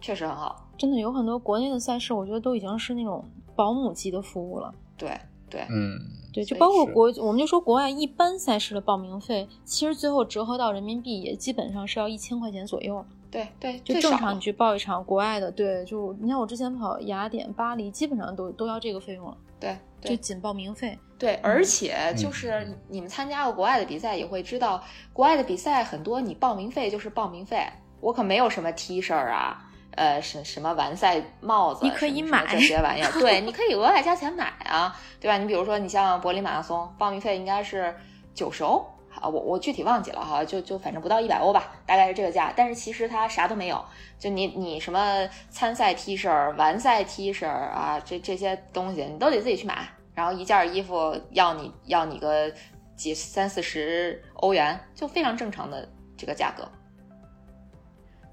[0.00, 5.10] 确实很好，真的有很多国内的赛事，我觉得都已经是那种保姆级的服务了，对
[5.50, 5.98] 对，嗯。
[6.32, 13.06] 对，就包括国，我们就说国外一般赛事的报名费，其实最后折合到人民币也基本上是要一千块钱左右。
[13.30, 19.36] 对对，就正常你去报一场国外的，对，就你像我之前跑雅典、巴黎，基本上都都要这个费用了。
[19.60, 20.98] 对，就仅报名费。
[21.16, 27.64] 对，而且就是你们参加过国外的比赛，也会知道国外的比赛很多，你报名费就是报名费，
[28.00, 29.70] 我可没有什么 T 恤啊。
[29.96, 33.10] 呃，什什么完赛帽子，你可以买这些玩意儿。
[33.20, 35.38] 对，你可以额外加钱买啊，对吧？
[35.38, 37.94] 你比如说，你像柏林马拉松，报名费应该是
[38.34, 42.52] 九十欧，啊，我我具体忘记了哈，就就反正不到一百欧吧，大概是这个价。
[42.56, 43.84] 但是其实它啥都没有，
[44.18, 52.52] 就你你什么参赛 T 恤、完赛 T 恤啊，这这些东西你都得自己去买，然后一件衣服要你要你个
[52.96, 56.68] 几三四十欧元，就非常正常的这个价格。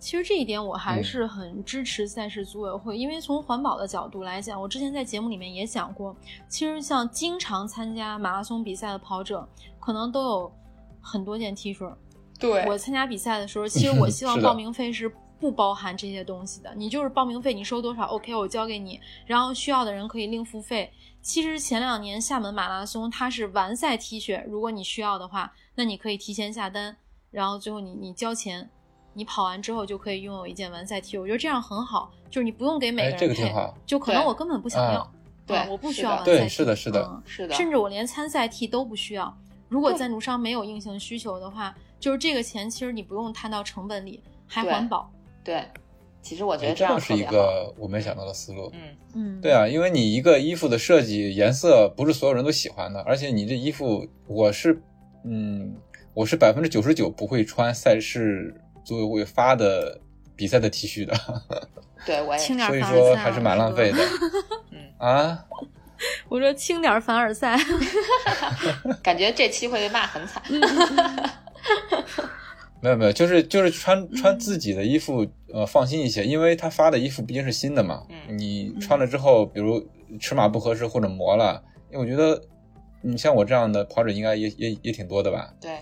[0.01, 6.15] 其实这一点我还是很支持赛事组委会，因为从环保的角度来讲，我之前在节目里面也讲过，
[6.49, 9.47] 其实像经常参加马拉松比赛的跑者，
[9.79, 10.51] 可能都有
[10.99, 11.93] 很多件 T 恤。
[12.39, 15.07] 对我参加比赛的时候， 其实我希望报名费是
[15.39, 20.91] 不包含这些东西的，你就是报名费你收多少，OK，我交给你，然后需要的人可以另付费。
[21.21, 26.97] 其实前两年厦门马拉松它是完赛 T 恤，如果你需要的话，那你可以提前下单，
[27.29, 28.67] 然后最后你你交钱。
[29.13, 35.12] 你跑完之后就可以拥有一件完赛 T，我觉得这样很好，就是你不用给每个人配，就可能我根本不想要，
[35.45, 39.36] 对，我不需要完赛 T，对，是的，是的，是的，甚至我连参赛 T 都不需要。
[39.67, 45.10] 如果赞助商没有硬性需求的话，就是这个钱其实你不用摊到成本里，还环保。
[45.43, 45.63] 对，
[46.21, 48.69] 其实我觉得这样是一个我没想到的思路。
[48.74, 48.80] 嗯
[49.13, 54.82] 嗯，对啊，因为你一个衣服的设计颜色不是所有人都喜欢的，而且你这衣服，我是，
[55.24, 55.74] 嗯，
[56.13, 58.56] 我是百分之九十九不会穿赛事。
[58.84, 60.00] 组委会发的
[60.36, 61.13] 比赛的 T 恤的，
[62.06, 63.98] 对，我也所以说还是蛮浪费的。
[64.72, 65.46] 嗯啊，
[66.30, 67.58] 我说轻点凡尔赛，
[69.04, 70.41] 感觉这期会被骂很惨。
[72.82, 78.04] 没有没有，就是就是穿穿自己的衣服，呃，放心一些，因为他发的衣服毕竟是新的嘛。
[78.10, 79.88] 嗯，你穿了之后，比如
[80.20, 82.41] 尺码不合适或者磨了，因为我觉得
[83.02, 85.54] 你像我这样的跑者应该也也也挺多的吧？
[85.62, 85.78] 对。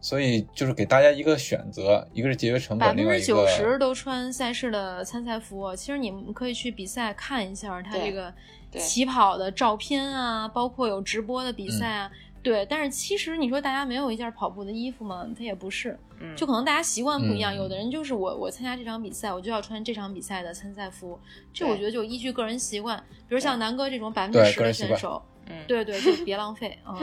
[0.00, 5.74] 所以就是给大家一个选择，一个是节约成本，另外一个百分之九十都穿赛事的参赛服。
[5.74, 8.32] 其实你们可以去比赛看一下他这个
[8.78, 12.10] 起跑的照片啊，包括有直播的比赛啊。
[12.42, 15.26] 对，但是其实你说大家没有一件跑步的衣服吗？
[15.36, 15.98] 他也不是，
[16.36, 17.52] 就可能大家习惯不一样。
[17.52, 21.18] 有的人就是我，我参加这场比赛，我就要穿这场比赛的参赛服。
[21.52, 22.96] 这我觉得就依据个人习惯，
[23.28, 25.20] 比如像南哥这种百分之十的选手。
[25.48, 26.98] 嗯，对对，就别浪费啊，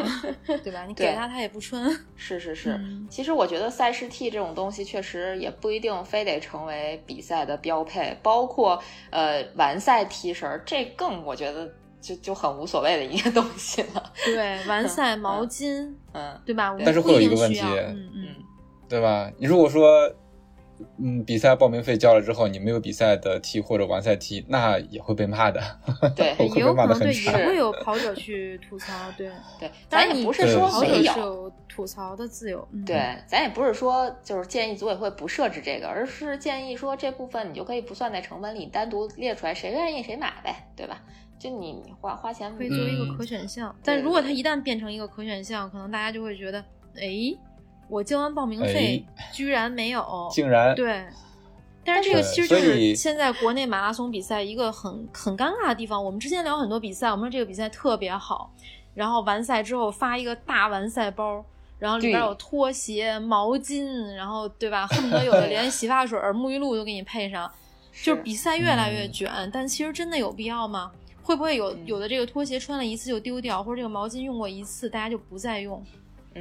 [0.63, 0.86] 对吧？
[0.86, 1.89] 你给他，他也不穿。
[2.15, 2.79] 是是是，
[3.10, 14.12] 其实我觉得赛事 T 这种东西确实也不一定非得成为比赛的标配，包括呃完赛 T 恤，这更我觉得就就很无所谓的一个东西了。
[14.25, 16.75] 对，完赛毛巾，嗯，对吧？
[16.84, 18.36] 但是会有一个问题，嗯嗯，
[18.89, 19.32] 对吧？
[19.38, 20.13] 你如果说。
[20.97, 25.62] 嗯，比赛报名费交了之后，你没有比赛的踢或者完赛踢，那也会被骂的。
[26.15, 28.93] 对，也有可能对，也会有 跑者去吐槽。
[29.17, 32.67] 对 对，咱也不是说跑者是有吐槽的自由。
[32.86, 41.01] 对，咱也不是说就是建议组委会不设置这个，而是建议说这部分你就可以不算在成本里，单独列出来，谁愿意谁买呗，对吧？
[41.39, 43.73] 就你花花钱可以作为一个可选项。
[43.83, 46.59] 但如果它一旦变成一个可选项，可能大家就会觉得，
[46.95, 47.38] 哎。
[47.87, 51.05] 我交完报名费，居然没有，竟然对，
[51.83, 56.03] 但是这个其实就是现在国内马拉松比赛一个很很尴尬的地方。
[56.03, 58.51] 我们之前聊很多比赛，我们说这个比赛特别好，
[58.93, 61.43] 然后完赛之后发一个大完赛包，
[61.77, 64.87] 然后里边有拖鞋、毛巾，然后对吧？
[64.87, 67.51] 恨不得有的连洗发水、沐浴露都给你配上，
[68.03, 69.29] 就是比赛越来越卷。
[69.53, 70.91] 但其实真的有必要吗？
[71.21, 75.81] 会不会有有的这个拖鞋穿了一次就丢掉，或者这个毛巾用过一次大家就不再用？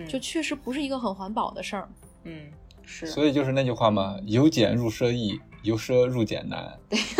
[0.09, 1.89] 就确实不是一个很环保的事儿，
[2.25, 2.51] 嗯，
[2.85, 6.79] 是，所以就是那句话嘛，由俭入奢易，由奢入俭难。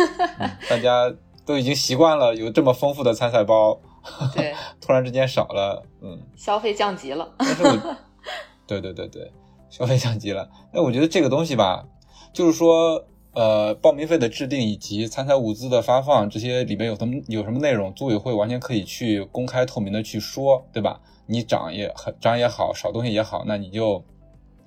[0.69, 1.13] 大家
[1.45, 3.79] 都已经习惯了有这么丰富的参赛包，
[4.33, 7.31] 对， 突然之间少了，嗯，消费降级了。
[7.37, 7.95] 但是我，
[8.65, 9.31] 对对对对，
[9.69, 10.49] 消费降级了。
[10.71, 11.85] 那我觉得这个东西吧，
[12.31, 21.01] 就是说，呃，报名费的制定以及参赛物资的发放，这些里面有什么有什么内容，组委会完全可以去公开透明的去说，对吧？
[21.25, 24.03] 你涨也很涨也好，少东西也好，那你就，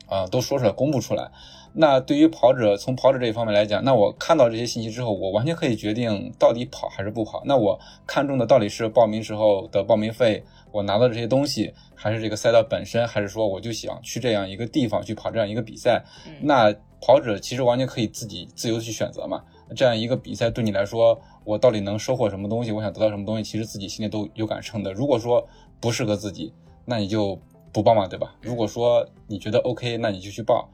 [0.07, 1.31] 啊，都说出来，公布出来。
[1.79, 7.43] 那对于跑者，从跑者这一方面来讲，那我看到这些信息之后，我完全可以决定到底跑还是不跑。
[7.45, 10.43] 那我看中的到底是报名时候的报名费，
[10.73, 16.03] 我拿到这些东西，还是这个赛道本身，还是说我就想去这样一个地方去跑这样一个比赛？
[16.41, 19.45] 那跑者其实完全可以自己自由去选择嘛。
[19.75, 22.73] 这样一个比赛对你来说，我到底能收获什么东西？
[22.73, 23.43] 我想得到什么东西？
[23.43, 24.93] 其实自己心里都有杆秤的。
[24.95, 25.47] 如果说，
[25.87, 26.53] 不适合自己，
[26.85, 27.41] 那你就
[27.73, 28.35] 不报嘛，对吧？
[28.41, 30.69] 如果说你觉得 OK，那你就去报，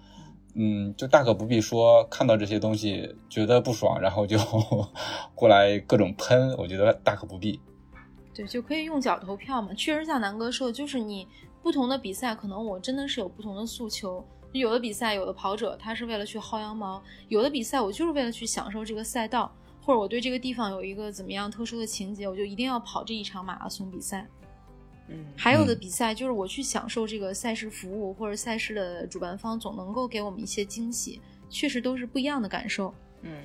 [0.55, 4.39] 嗯，就大可不必说看到这些东西觉得不爽，然后就
[5.37, 7.61] 过来各种喷，我觉得大可不必。
[8.33, 9.75] 对，就可以用脚投票嘛。
[9.75, 11.29] 确实像南哥说的，就是你
[11.63, 14.25] 不同的比赛，可能我真的是有不同的诉求。
[14.53, 24.27] 有的比赛，有的跑者他是为了去薅羊毛；有的比赛，我就是为了去享受这个赛道，或者我对这个地方有一个怎么样特殊的情节，我就一定要跑这一场马拉松比赛。
[25.37, 32.95] 还有的比赛就是我去享受这个赛事服务，或者赛事的主办方总能够给我们一些惊喜，确实都是不一样的感受。
[33.23, 33.43] 嗯，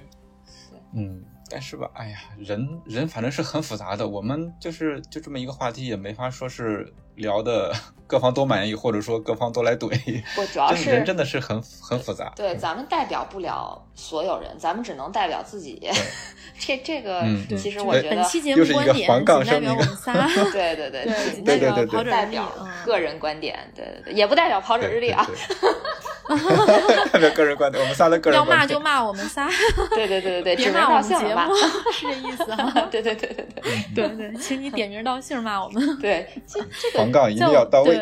[0.94, 6.94] 嗯，但是吧，哎呀，人人反正是很复杂的，我们就是就这么一个话题，也没法说是。
[7.18, 7.74] 聊的
[8.06, 9.90] 各方都满意，或者说各方都来怼，
[10.36, 12.32] 不主 要是人真的是很很复杂。
[12.36, 15.90] 对，咱们代表不了所有人，咱们只能代表自己。
[16.60, 17.24] 这这个
[17.58, 19.08] 其实我觉得本期节目观点仅
[19.52, 20.14] 代表我们仨。
[20.52, 22.52] 对对对，仅代表跑者代表
[22.86, 25.28] 个人观点，对对对，也不代表跑者日历啊。
[27.12, 28.38] 代表个人观点，我们仨的个人。
[28.40, 29.50] 要骂就骂我们仨。
[29.96, 31.56] 对对对对对，别骂我们节目，
[31.92, 32.88] 是这意思哈。
[32.92, 33.46] 对对对对
[33.96, 35.98] 对对对，请你点名道姓骂我们。
[36.00, 36.60] 对，这
[36.92, 37.30] 这个。
[37.32, 38.02] 一定要到位。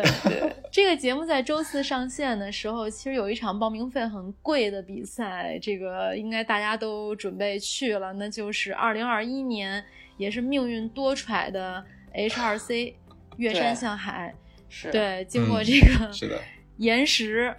[0.70, 9.82] 这个节目在周四上线的时候，其实有一场报名费很贵的比赛，这个应该大家都准备去了，那就是二零二一年
[10.18, 11.82] 也是命运多舛的
[12.14, 12.94] HRC
[13.38, 14.34] 越山向海。
[14.68, 16.38] 是对，经过这个是的
[16.76, 17.54] 延时，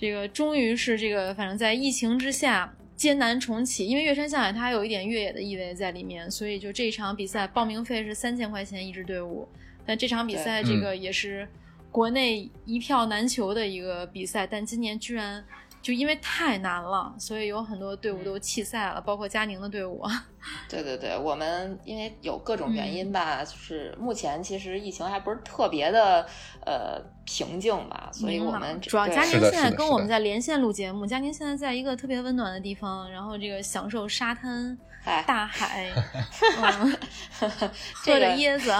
[0.00, 3.84] 这个终于是这个，反正在疫情之下艰难重启。
[3.84, 9.48] 因为月山向海它有一点越野的意味在里面，所以就这一场比赛报名费是三千块钱一支队伍。
[9.84, 11.48] 但这场比赛，这个也是
[11.90, 15.44] 国内一票难求的一个比赛，但今年居然
[15.80, 20.02] 就因为太难了，所以有很多队伍都弃赛了，包括佳宁的队伍。
[20.68, 26.26] 对对对，我们因为有各种原因吧，就是目前其实疫情还不是特别的
[26.64, 34.76] 呃平静吧，所以我们主要佳宁现在跟我们在连线录节目，佳宁现在在一个特别温暖的地方，然后这个享受沙滩、
[35.26, 35.90] 大海
[37.38, 38.72] 喝着椰子。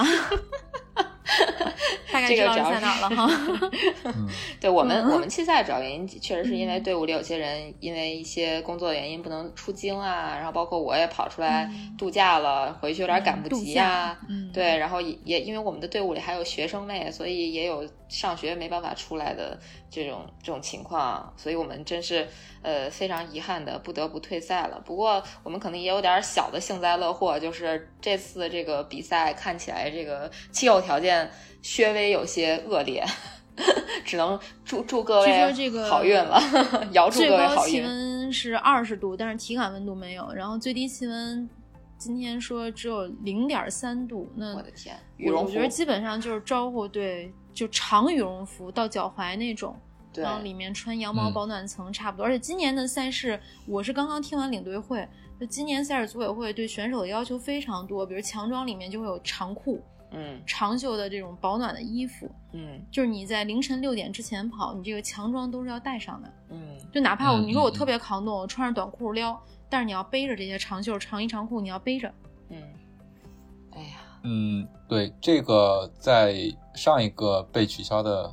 [2.13, 3.71] 大概知道在哪了哈。
[4.61, 14.19] 对我们，我们弃赛主要原因确实是因为队伍里有些人因为一些工作原因不能出京啊，然后包括我也跑出来度假了，回去有点赶不及啊。
[14.53, 19.59] 对，然后也也因为我们的队伍里还有学生妹，所以也有上学没办法出来的
[19.91, 22.27] 这种这种情况，所以我们真是
[22.63, 24.81] 呃非常遗憾的不得不退赛了。
[24.85, 31.31] 不过我们可能也有点小的幸灾乐祸，就是这次这个比赛看起来这个气候条件。
[31.61, 33.05] 稍微有些恶劣，
[34.07, 35.53] 只能祝祝各位
[35.91, 36.41] 好运了。
[36.93, 37.73] 遥祝各位好运。
[37.73, 40.33] 最高气温是二十度，但是体感温度没有。
[40.33, 41.51] 然后最低气温
[41.99, 44.31] 今天说只有零点三度。
[44.35, 49.77] 那我的天，羽绒服，我觉得基本上就是招呼对，就长羽绒服到脚踝那种。
[50.15, 52.25] 然后里面穿羊毛保暖层差不多。
[52.25, 55.07] 而且今年的赛事，我是刚刚听完领队会，
[55.39, 59.81] 就今年赛事组委会对选手的要求非常多，比如强装里面就会有长裤，
[60.11, 72.13] 嗯，长袖的这种保暖的衣服，嗯，就是你在凌晨六点之前跑，你这个强装都是要带上的，嗯，就哪怕我你说我特别抗冻，我穿着短裤撩，但是你要背着这些长袖长衣长裤，你要背着，
[72.49, 72.63] 嗯，
[73.73, 76.37] 哎呀，嗯，对，这个在
[76.75, 78.33] 上一个被取消的。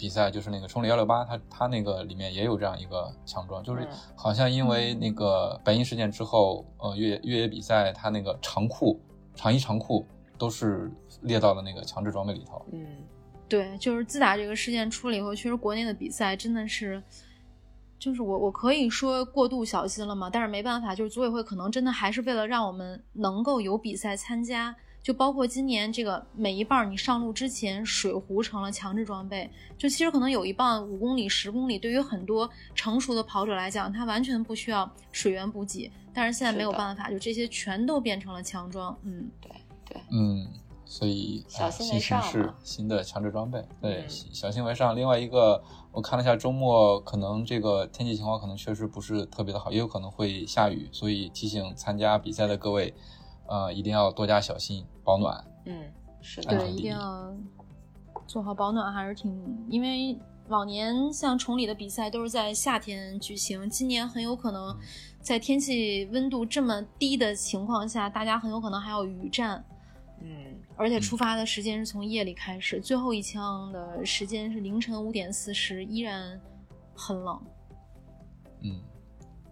[0.00, 9.00] 比赛就是那个冲力幺六八，它它那个里面也有这样一个强装，就是好像因为那个白银事件之后，呃，越越野比赛它那个长裤、
[9.34, 10.06] 长衣长裤
[10.38, 10.88] 都是
[11.22, 12.64] 列到了那个强制装备里头。
[12.70, 12.86] 嗯，
[13.48, 17.02] 对，就是自打这个事件出了以后，确实国内的比赛真的是，
[17.98, 24.74] 就是我我可以说过度小心了嘛，但是没办法，就是组委会可能真的还是为了让我们能够有比赛参加。
[25.00, 29.48] 就包括今年这个每一棒，你上路之前水壶成了强制装备。
[29.78, 35.90] 就其实可能有一棒五公里、十公里，对于很多成熟的跑者来讲，他完全不需要水源补给。
[36.12, 38.94] 但是现在没有办法，就这些全都变成了强装。
[39.02, 39.50] 嗯，对
[39.88, 40.46] 对，嗯，
[40.84, 44.94] 所以小心为上是新的强制装备，对，小心为上。
[44.94, 45.62] 另外一个，
[45.98, 52.94] 我看了一下周末，可能这个天气情况可能确实不是特别的好，也有可能会下雨，所以提醒参加比赛的各位。
[53.48, 55.44] 呃，一定要多加小心保暖。
[55.64, 55.90] 嗯，
[56.20, 57.34] 是的，对，一定要
[58.28, 59.66] 做好保暖，还是挺。
[59.68, 64.78] 因为往年像崇礼的比赛都是在夏天举行，今年很有可能
[65.20, 69.64] 在天气温度这么低的情况下，大家很有可能还要雨战。
[70.20, 76.40] 嗯，而且出发的时间是从夜里开始，最后一枪的时间是凌晨五点四十，依然
[76.94, 77.40] 很冷。
[78.62, 78.80] 嗯。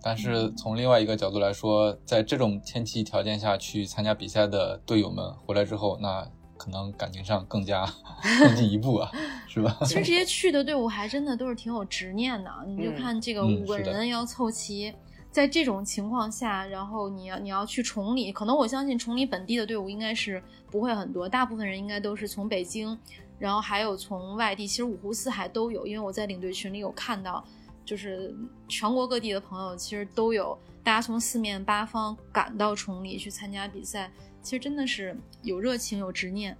[0.02, 6.24] 但是从另外一个角度来说，在这种天气条件下去参加比赛的队友们回来之后，那
[6.56, 7.84] 可能感情上更加
[8.40, 9.10] 更进一步啊，
[9.48, 9.76] 是吧？
[9.82, 12.50] 其实这些去的队伍还真的都是挺有执念的。
[12.68, 14.94] 你就看这个五个人要凑齐，
[15.36, 22.98] 在这种情况下，然后你要你要去崇礼，可能我相信崇礼本地的队伍应该是不会很多，大部分人应该都是从北京，
[23.38, 27.44] 然后还有从外地，其实五湖四海都有，因为我在领队群里有看到。
[27.84, 28.34] 就是
[28.66, 34.10] 全国各地的朋友，其实都有，大家从四面八方赶到崇礼去参加比赛，
[34.40, 36.56] 其实真的是有热情有执念。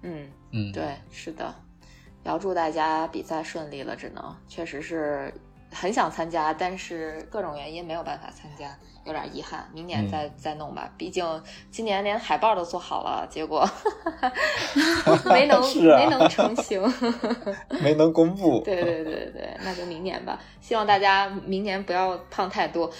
[0.00, 1.54] 嗯嗯，对，是的，
[2.24, 5.32] 要祝大家比赛顺利了，只能确实是
[5.74, 8.74] 很想参加，但是各种原因没有办法参加。
[9.04, 10.90] 有点遗憾，明年再再弄吧。
[10.96, 13.68] 毕竟今年连海报都做好了，结果
[15.28, 16.82] 没能 没能成型，
[17.82, 18.62] 没能公布。
[18.64, 20.40] 对对对对，那就明年吧。
[20.62, 22.90] 希望大家明年不要胖太多。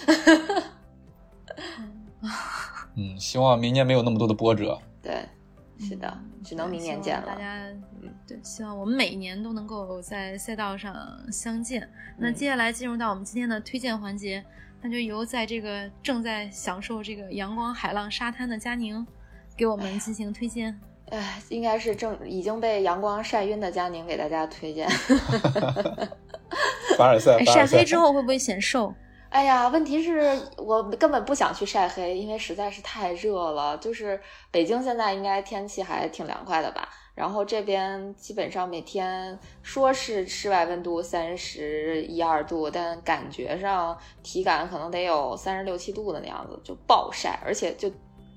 [2.95, 4.77] 嗯，希望明年没有那么多的波折。
[5.01, 5.27] 对，
[5.79, 7.27] 是的，只能明年见了。
[7.27, 7.67] 大家，
[8.01, 10.95] 嗯，对，希望我们每年都能够在赛道上
[11.31, 11.89] 相见。
[12.17, 14.43] 那接下来进入到我们今天的推荐环节。
[14.81, 19.03] 那就由在这个正在享受这个阳光、海浪、沙滩的佳宁，
[19.57, 20.79] 给我们进行推荐。
[21.09, 24.87] 哎，应该是正已经被阳光晒晕的佳宁给大家推荐。
[26.97, 28.93] 凡尔赛，晒黑之后会不会显瘦？
[29.35, 33.77] 哎呀，问题是我根本不想去晒黑，因为实在是太热了。
[33.79, 34.17] 就是
[34.49, 36.87] 北京现在应该天气还挺凉快的吧？
[37.13, 47.91] 然后这边基本上每天说是室外温度三十一二度，但感觉上体感可能得有三十六七度的那样子，就暴晒，而且就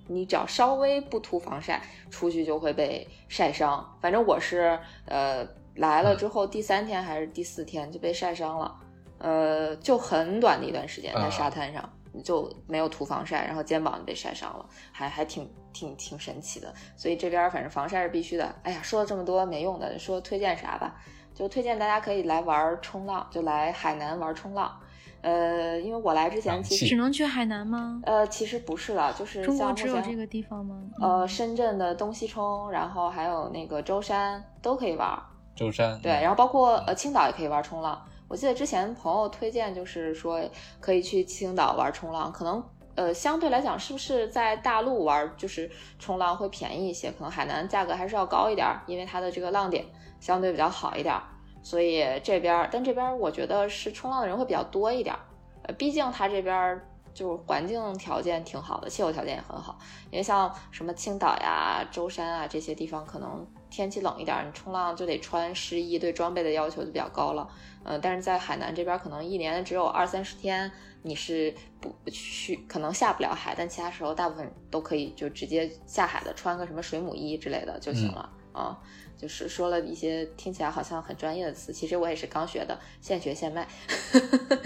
[0.08, 1.80] 你只要稍微不涂防晒，
[2.10, 3.88] 出去就会被晒伤。
[4.00, 5.46] 反正我是呃
[5.76, 8.74] 来了之后第三天还是第四天就被晒伤了，
[9.18, 11.88] 呃，就很短的一段时间在沙滩上。
[12.24, 16.74] 就没有涂防晒，然后肩膀就被晒伤了，还还挺挺挺神奇的。
[16.96, 18.52] 所以这边反正防晒是必须的。
[18.64, 20.96] 哎呀，说了这么多没用的，说推荐啥吧？
[21.32, 24.74] 就推荐大家可以来玩冲浪，就来海南玩冲浪。
[25.20, 28.00] 呃，因为我来之前其实只能去海南吗？
[28.04, 30.76] 呃，其实不是了，就是中国只有这个地方吗？
[31.00, 35.16] 呃，深圳的东西冲，然后还有那个舟山都可以玩。
[35.54, 38.02] 舟山对，然后包括呃青岛也可以玩冲浪。
[38.28, 40.38] 我记得之前朋友推荐，就是说
[40.80, 42.62] 可以去青岛玩冲浪，可能
[42.94, 47.10] 呃相对来讲，是不是在大陆玩就是冲浪会便宜一些？
[47.12, 49.84] 可能海南价格还是要高一点，因为它的这个浪点
[50.20, 51.14] 相对比较好一点，
[51.62, 55.16] 所以这边，但这边我觉得是冲浪的人会比较多一点，
[55.62, 56.78] 呃，毕竟它这边
[57.18, 59.76] 就是环境条件挺好的，气候条件也很好，
[60.12, 67.48] 因为像什么青岛呀、舟山啊这些地方，可能天气冷一点，你冲浪就得穿湿衣，对装备的要求就比较高了。
[67.82, 70.70] 嗯，但是在海南这边，可能一年只有二三十天
[71.02, 78.30] 你是不去，可能下不了海，但其他时候大部分都可以就直接下海的，穿个什么水母衣之类的就行了。
[78.58, 78.76] 啊，
[79.16, 83.66] 就是说了一些听起来好像很专业的词，其实我也是刚学的，现学现卖。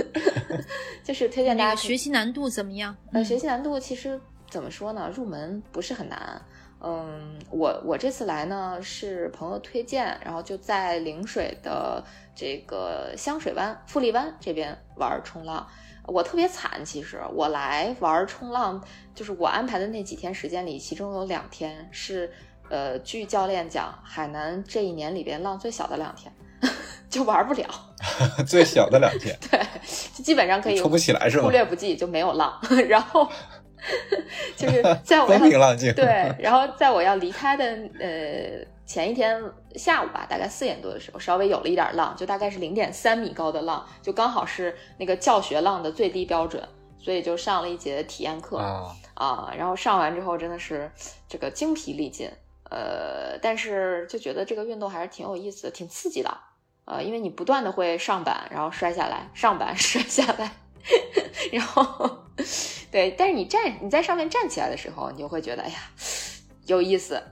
[1.05, 2.97] 就是推荐大家学习难度怎么样？
[3.13, 4.19] 呃，学习难度其实
[4.49, 5.11] 怎么说呢？
[5.15, 6.41] 入门不是很难。
[6.85, 15.67] 嗯，我我这次来呢是朋友推荐，然后就在陵水的这个香水湾、富丽湾这边玩冲浪。
[16.09, 18.83] 我特别惨，其实我来玩冲浪，
[19.15, 22.33] 就是我安排的那几天时间里，其中有两天是，
[22.73, 26.33] 呃，据教练讲，海南这一年里边浪最小的两天，
[27.11, 27.67] 就玩不了。
[28.49, 29.61] 最小的两天， 对，
[30.15, 31.45] 就基本上可以冲不起来是吗？
[31.45, 32.59] 忽略不计，就没有浪，
[32.89, 33.29] 然后。
[34.57, 37.65] 就是在我风平浪静对，然后在我要离开的
[37.99, 39.43] 呃前一天
[39.75, 46.63] 下午吧，大概四点多的时候，稍微有了一点浪，就大概是零点三米高的浪，就刚好是那个教学浪的最低标准，
[46.97, 50.89] 所以就上了一节体验课啊啊，然后上完之后真的是
[51.29, 52.31] 这个精疲力尽，
[52.73, 56.39] 呃，但是就觉得这个运动还是挺有意思的，挺刺激的，
[56.87, 60.51] 呃，因为你不断的会上板，然后摔下来，上板 摔下来，
[61.53, 62.19] 然后。
[62.91, 65.79] 对，但是你站你在上面站起来的时候，你就会觉得哎呀，
[66.67, 67.23] 有意思，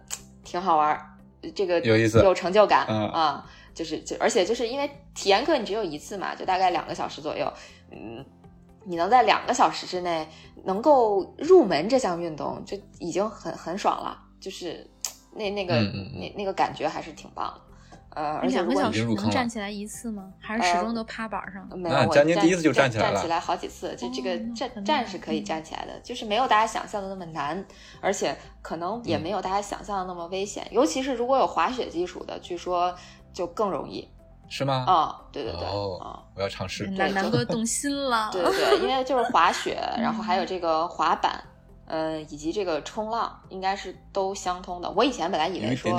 [0.45, 1.19] 挺好玩，
[1.55, 7.53] 这个有意思，有成就感啊，就是就而且就是因为体验课你只有一次嘛，就大概两个小时左右，
[7.91, 8.25] 嗯，
[8.85, 10.27] 你能在两个小时之内
[10.65, 14.90] 能够入门这项运动，就已经很很爽了，就是
[15.33, 17.61] 那那个那那个感觉还是挺棒的。
[18.13, 20.33] 呃，两个小时能站起来一次吗？
[20.41, 21.69] 还是始终都趴板上？
[21.79, 23.13] 没有，我站第一次就站起来了。
[23.15, 27.65] 站起来好几次，就这个站站是可以站起来的，就是没有大家想象的那么难，
[28.01, 30.67] 而且可能也没有大家想象的那么危险。
[30.73, 32.93] 尤其是如果有滑雪基础的，据说
[33.33, 34.09] 就更容易。
[34.49, 34.85] 是吗？
[34.89, 36.89] 啊，对对对，啊，我要尝试。
[36.89, 38.29] 南南哥动心了。
[38.33, 41.41] 对对对，因为就是滑雪， 然后还有这个滑板。
[41.91, 44.89] 呃，以及这个冲浪应该是都相通的。
[44.93, 45.91] 我以前本来以为说，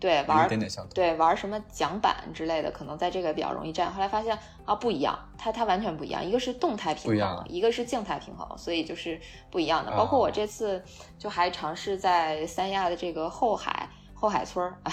[0.00, 0.48] 对玩
[0.92, 3.92] 对玩什么桨板之类的，可能在这个比较容易站。
[3.92, 6.24] 后来发现啊，不一样，它它完全不一样。
[6.24, 9.20] 一个是动态平衡，一个是静态平衡，所以就是
[9.52, 9.92] 不一样的。
[9.92, 10.82] 包括我这次
[11.16, 13.88] 就还尝试在三亚的这个后海。
[14.20, 14.92] 后海村儿啊，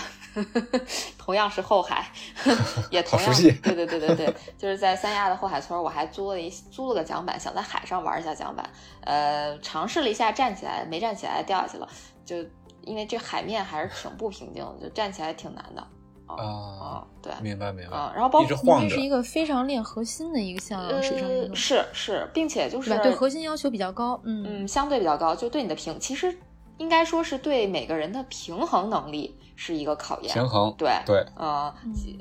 [1.19, 2.09] 同样是后海，
[2.89, 8.67] 也同样对对对对对，就是在三亚的后海村儿，我还租了一租了个桨板，想在海上玩一下桨板。
[9.01, 11.89] 呃，尝试了一下站起来，没站起来掉下去了，
[12.25, 12.37] 就
[12.83, 15.85] 因为这海面还是挺不平静，就站起来挺难的。
[16.27, 17.97] 啊，对，明白明白。
[18.13, 26.37] 然后包括这是一个非常练核心的一个项水上运动，是是，并且就是对核心要求比较高，嗯嗯，相对比较高，就对你的平其实。
[26.77, 30.33] 应该说是对每个人的平衡能力是一个考验。
[30.33, 31.73] 平衡，对对，呃，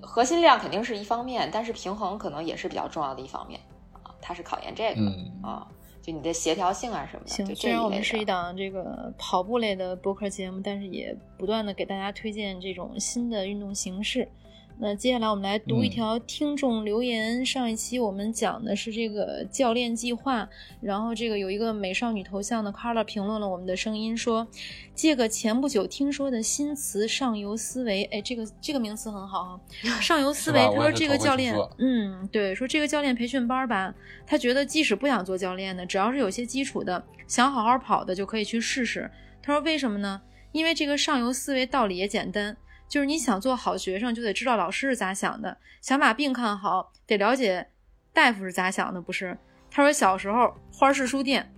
[0.02, 3.60] 核心量肯定是一方面，但是平衡可能也是比较重要的一方面
[3.92, 5.00] 啊，它是考验这个
[5.42, 5.66] 啊，
[6.00, 7.30] 就你的协调性啊什么的。
[7.30, 14.28] 行，虽然我们是一档这个跑步类的播客节目，但是也不断的给大家推荐这种新的运动形式。
[14.78, 17.44] 那接下来我们来读一条听众留言。
[17.44, 20.46] 上一期我们讲的是这个教练计划，
[20.82, 24.46] 然后这个有一个美少女头像的 Carla 评论了我们的声音，说
[24.94, 29.60] 借个前不久听说的新词“上游思维”，哎，这个这个名词很好啊
[30.02, 30.60] ，“上游思维”。
[30.76, 33.94] 他说这个教练，嗯，对，说这个教练培训班吧，
[34.26, 39.10] 他觉得即使不想做教练的，只要是有些基础的，想好好跑的就可以去试试。
[39.42, 40.20] 他说为什么呢？
[40.52, 42.54] 因为这个上游思维道理也简单。
[42.88, 47.68] 就是你想做好学生，就得知道老师是咋想的；想把病看好，得了解
[48.12, 49.36] 大夫是咋想的，不是？
[49.70, 51.52] 他说小时候花市书店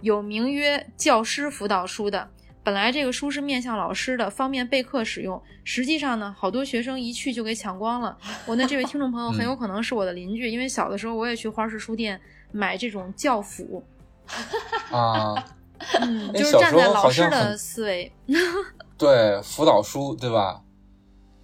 [0.00, 2.28] 有名曰教师辅导书的，
[2.64, 5.40] 本来这个书是面向老师的，方便备课使用。
[5.62, 8.16] 实际上呢，好多学生一去就给抢光了。
[8.46, 12.20] 我那这位听众朋友很有可能是我的邻居，因为小的时候我也去花市书店
[12.50, 13.84] 买这种教辅。
[14.90, 15.34] 啊，
[16.00, 18.10] 嗯，就是站在老师的思维。
[18.98, 20.62] 对，辅导书，对吧？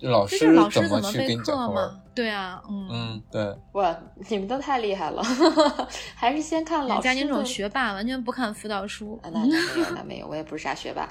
[0.00, 0.38] 老师
[0.70, 2.02] 怎么去给你讲吗？
[2.14, 3.56] 对啊，嗯嗯，对。
[3.72, 3.94] 哇，
[4.28, 5.22] 你们都太厉害了，
[6.14, 7.02] 还是先看老师。
[7.02, 9.18] 家您这种学霸完全不看辅导书。
[9.22, 9.48] 那那没
[9.80, 11.08] 有， 那没有，我也不是啥学霸。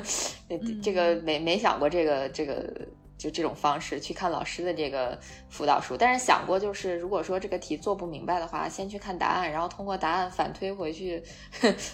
[0.82, 2.70] 这个没没想过这个这个
[3.18, 5.18] 就这种方式去看老师的这个
[5.50, 11.22] 辅导书，但是想过就是如果说这个题做不明白的话，先去看答案，然后通过答案反推回去。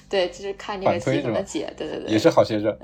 [0.09, 1.73] 对，就是看这个题怎么解。
[1.77, 2.77] 对对对，也是好学生。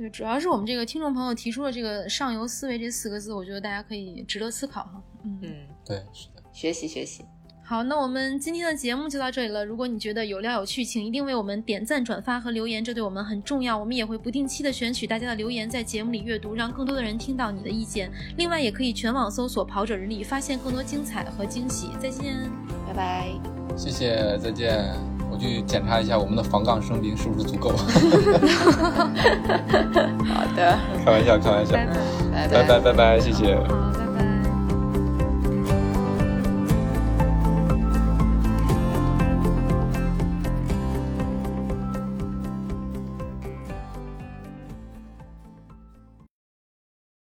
[0.00, 5.02] 对，主要是我们这个听众朋友提出了这个“上游思维”这四个字，我觉得大家可以值得思考哈。
[5.24, 7.22] 嗯嗯，对，是的，学习学习。
[7.62, 9.62] 好，那我们今天的节目就到这里了。
[9.62, 13.76] 如果你觉得有料有趣，请一定为我们点赞、转发和留言，这对我们很重要。
[13.76, 18.10] 我们也会不定期的选取大家的留言，在节目里阅读，让更多的人听到你的意见。
[18.38, 21.90] 另外，也可以全网搜索“跑者日历”，发现更多精彩和惊喜。
[22.00, 22.50] 再见，
[22.88, 23.28] 拜拜。
[23.76, 25.19] 谢谢，再见。
[25.40, 27.70] 去检查一下我们的防杠声频是不是足够。
[30.28, 31.86] 好的，开玩笑，开玩笑，拜
[32.48, 33.58] 拜拜拜拜，谢谢。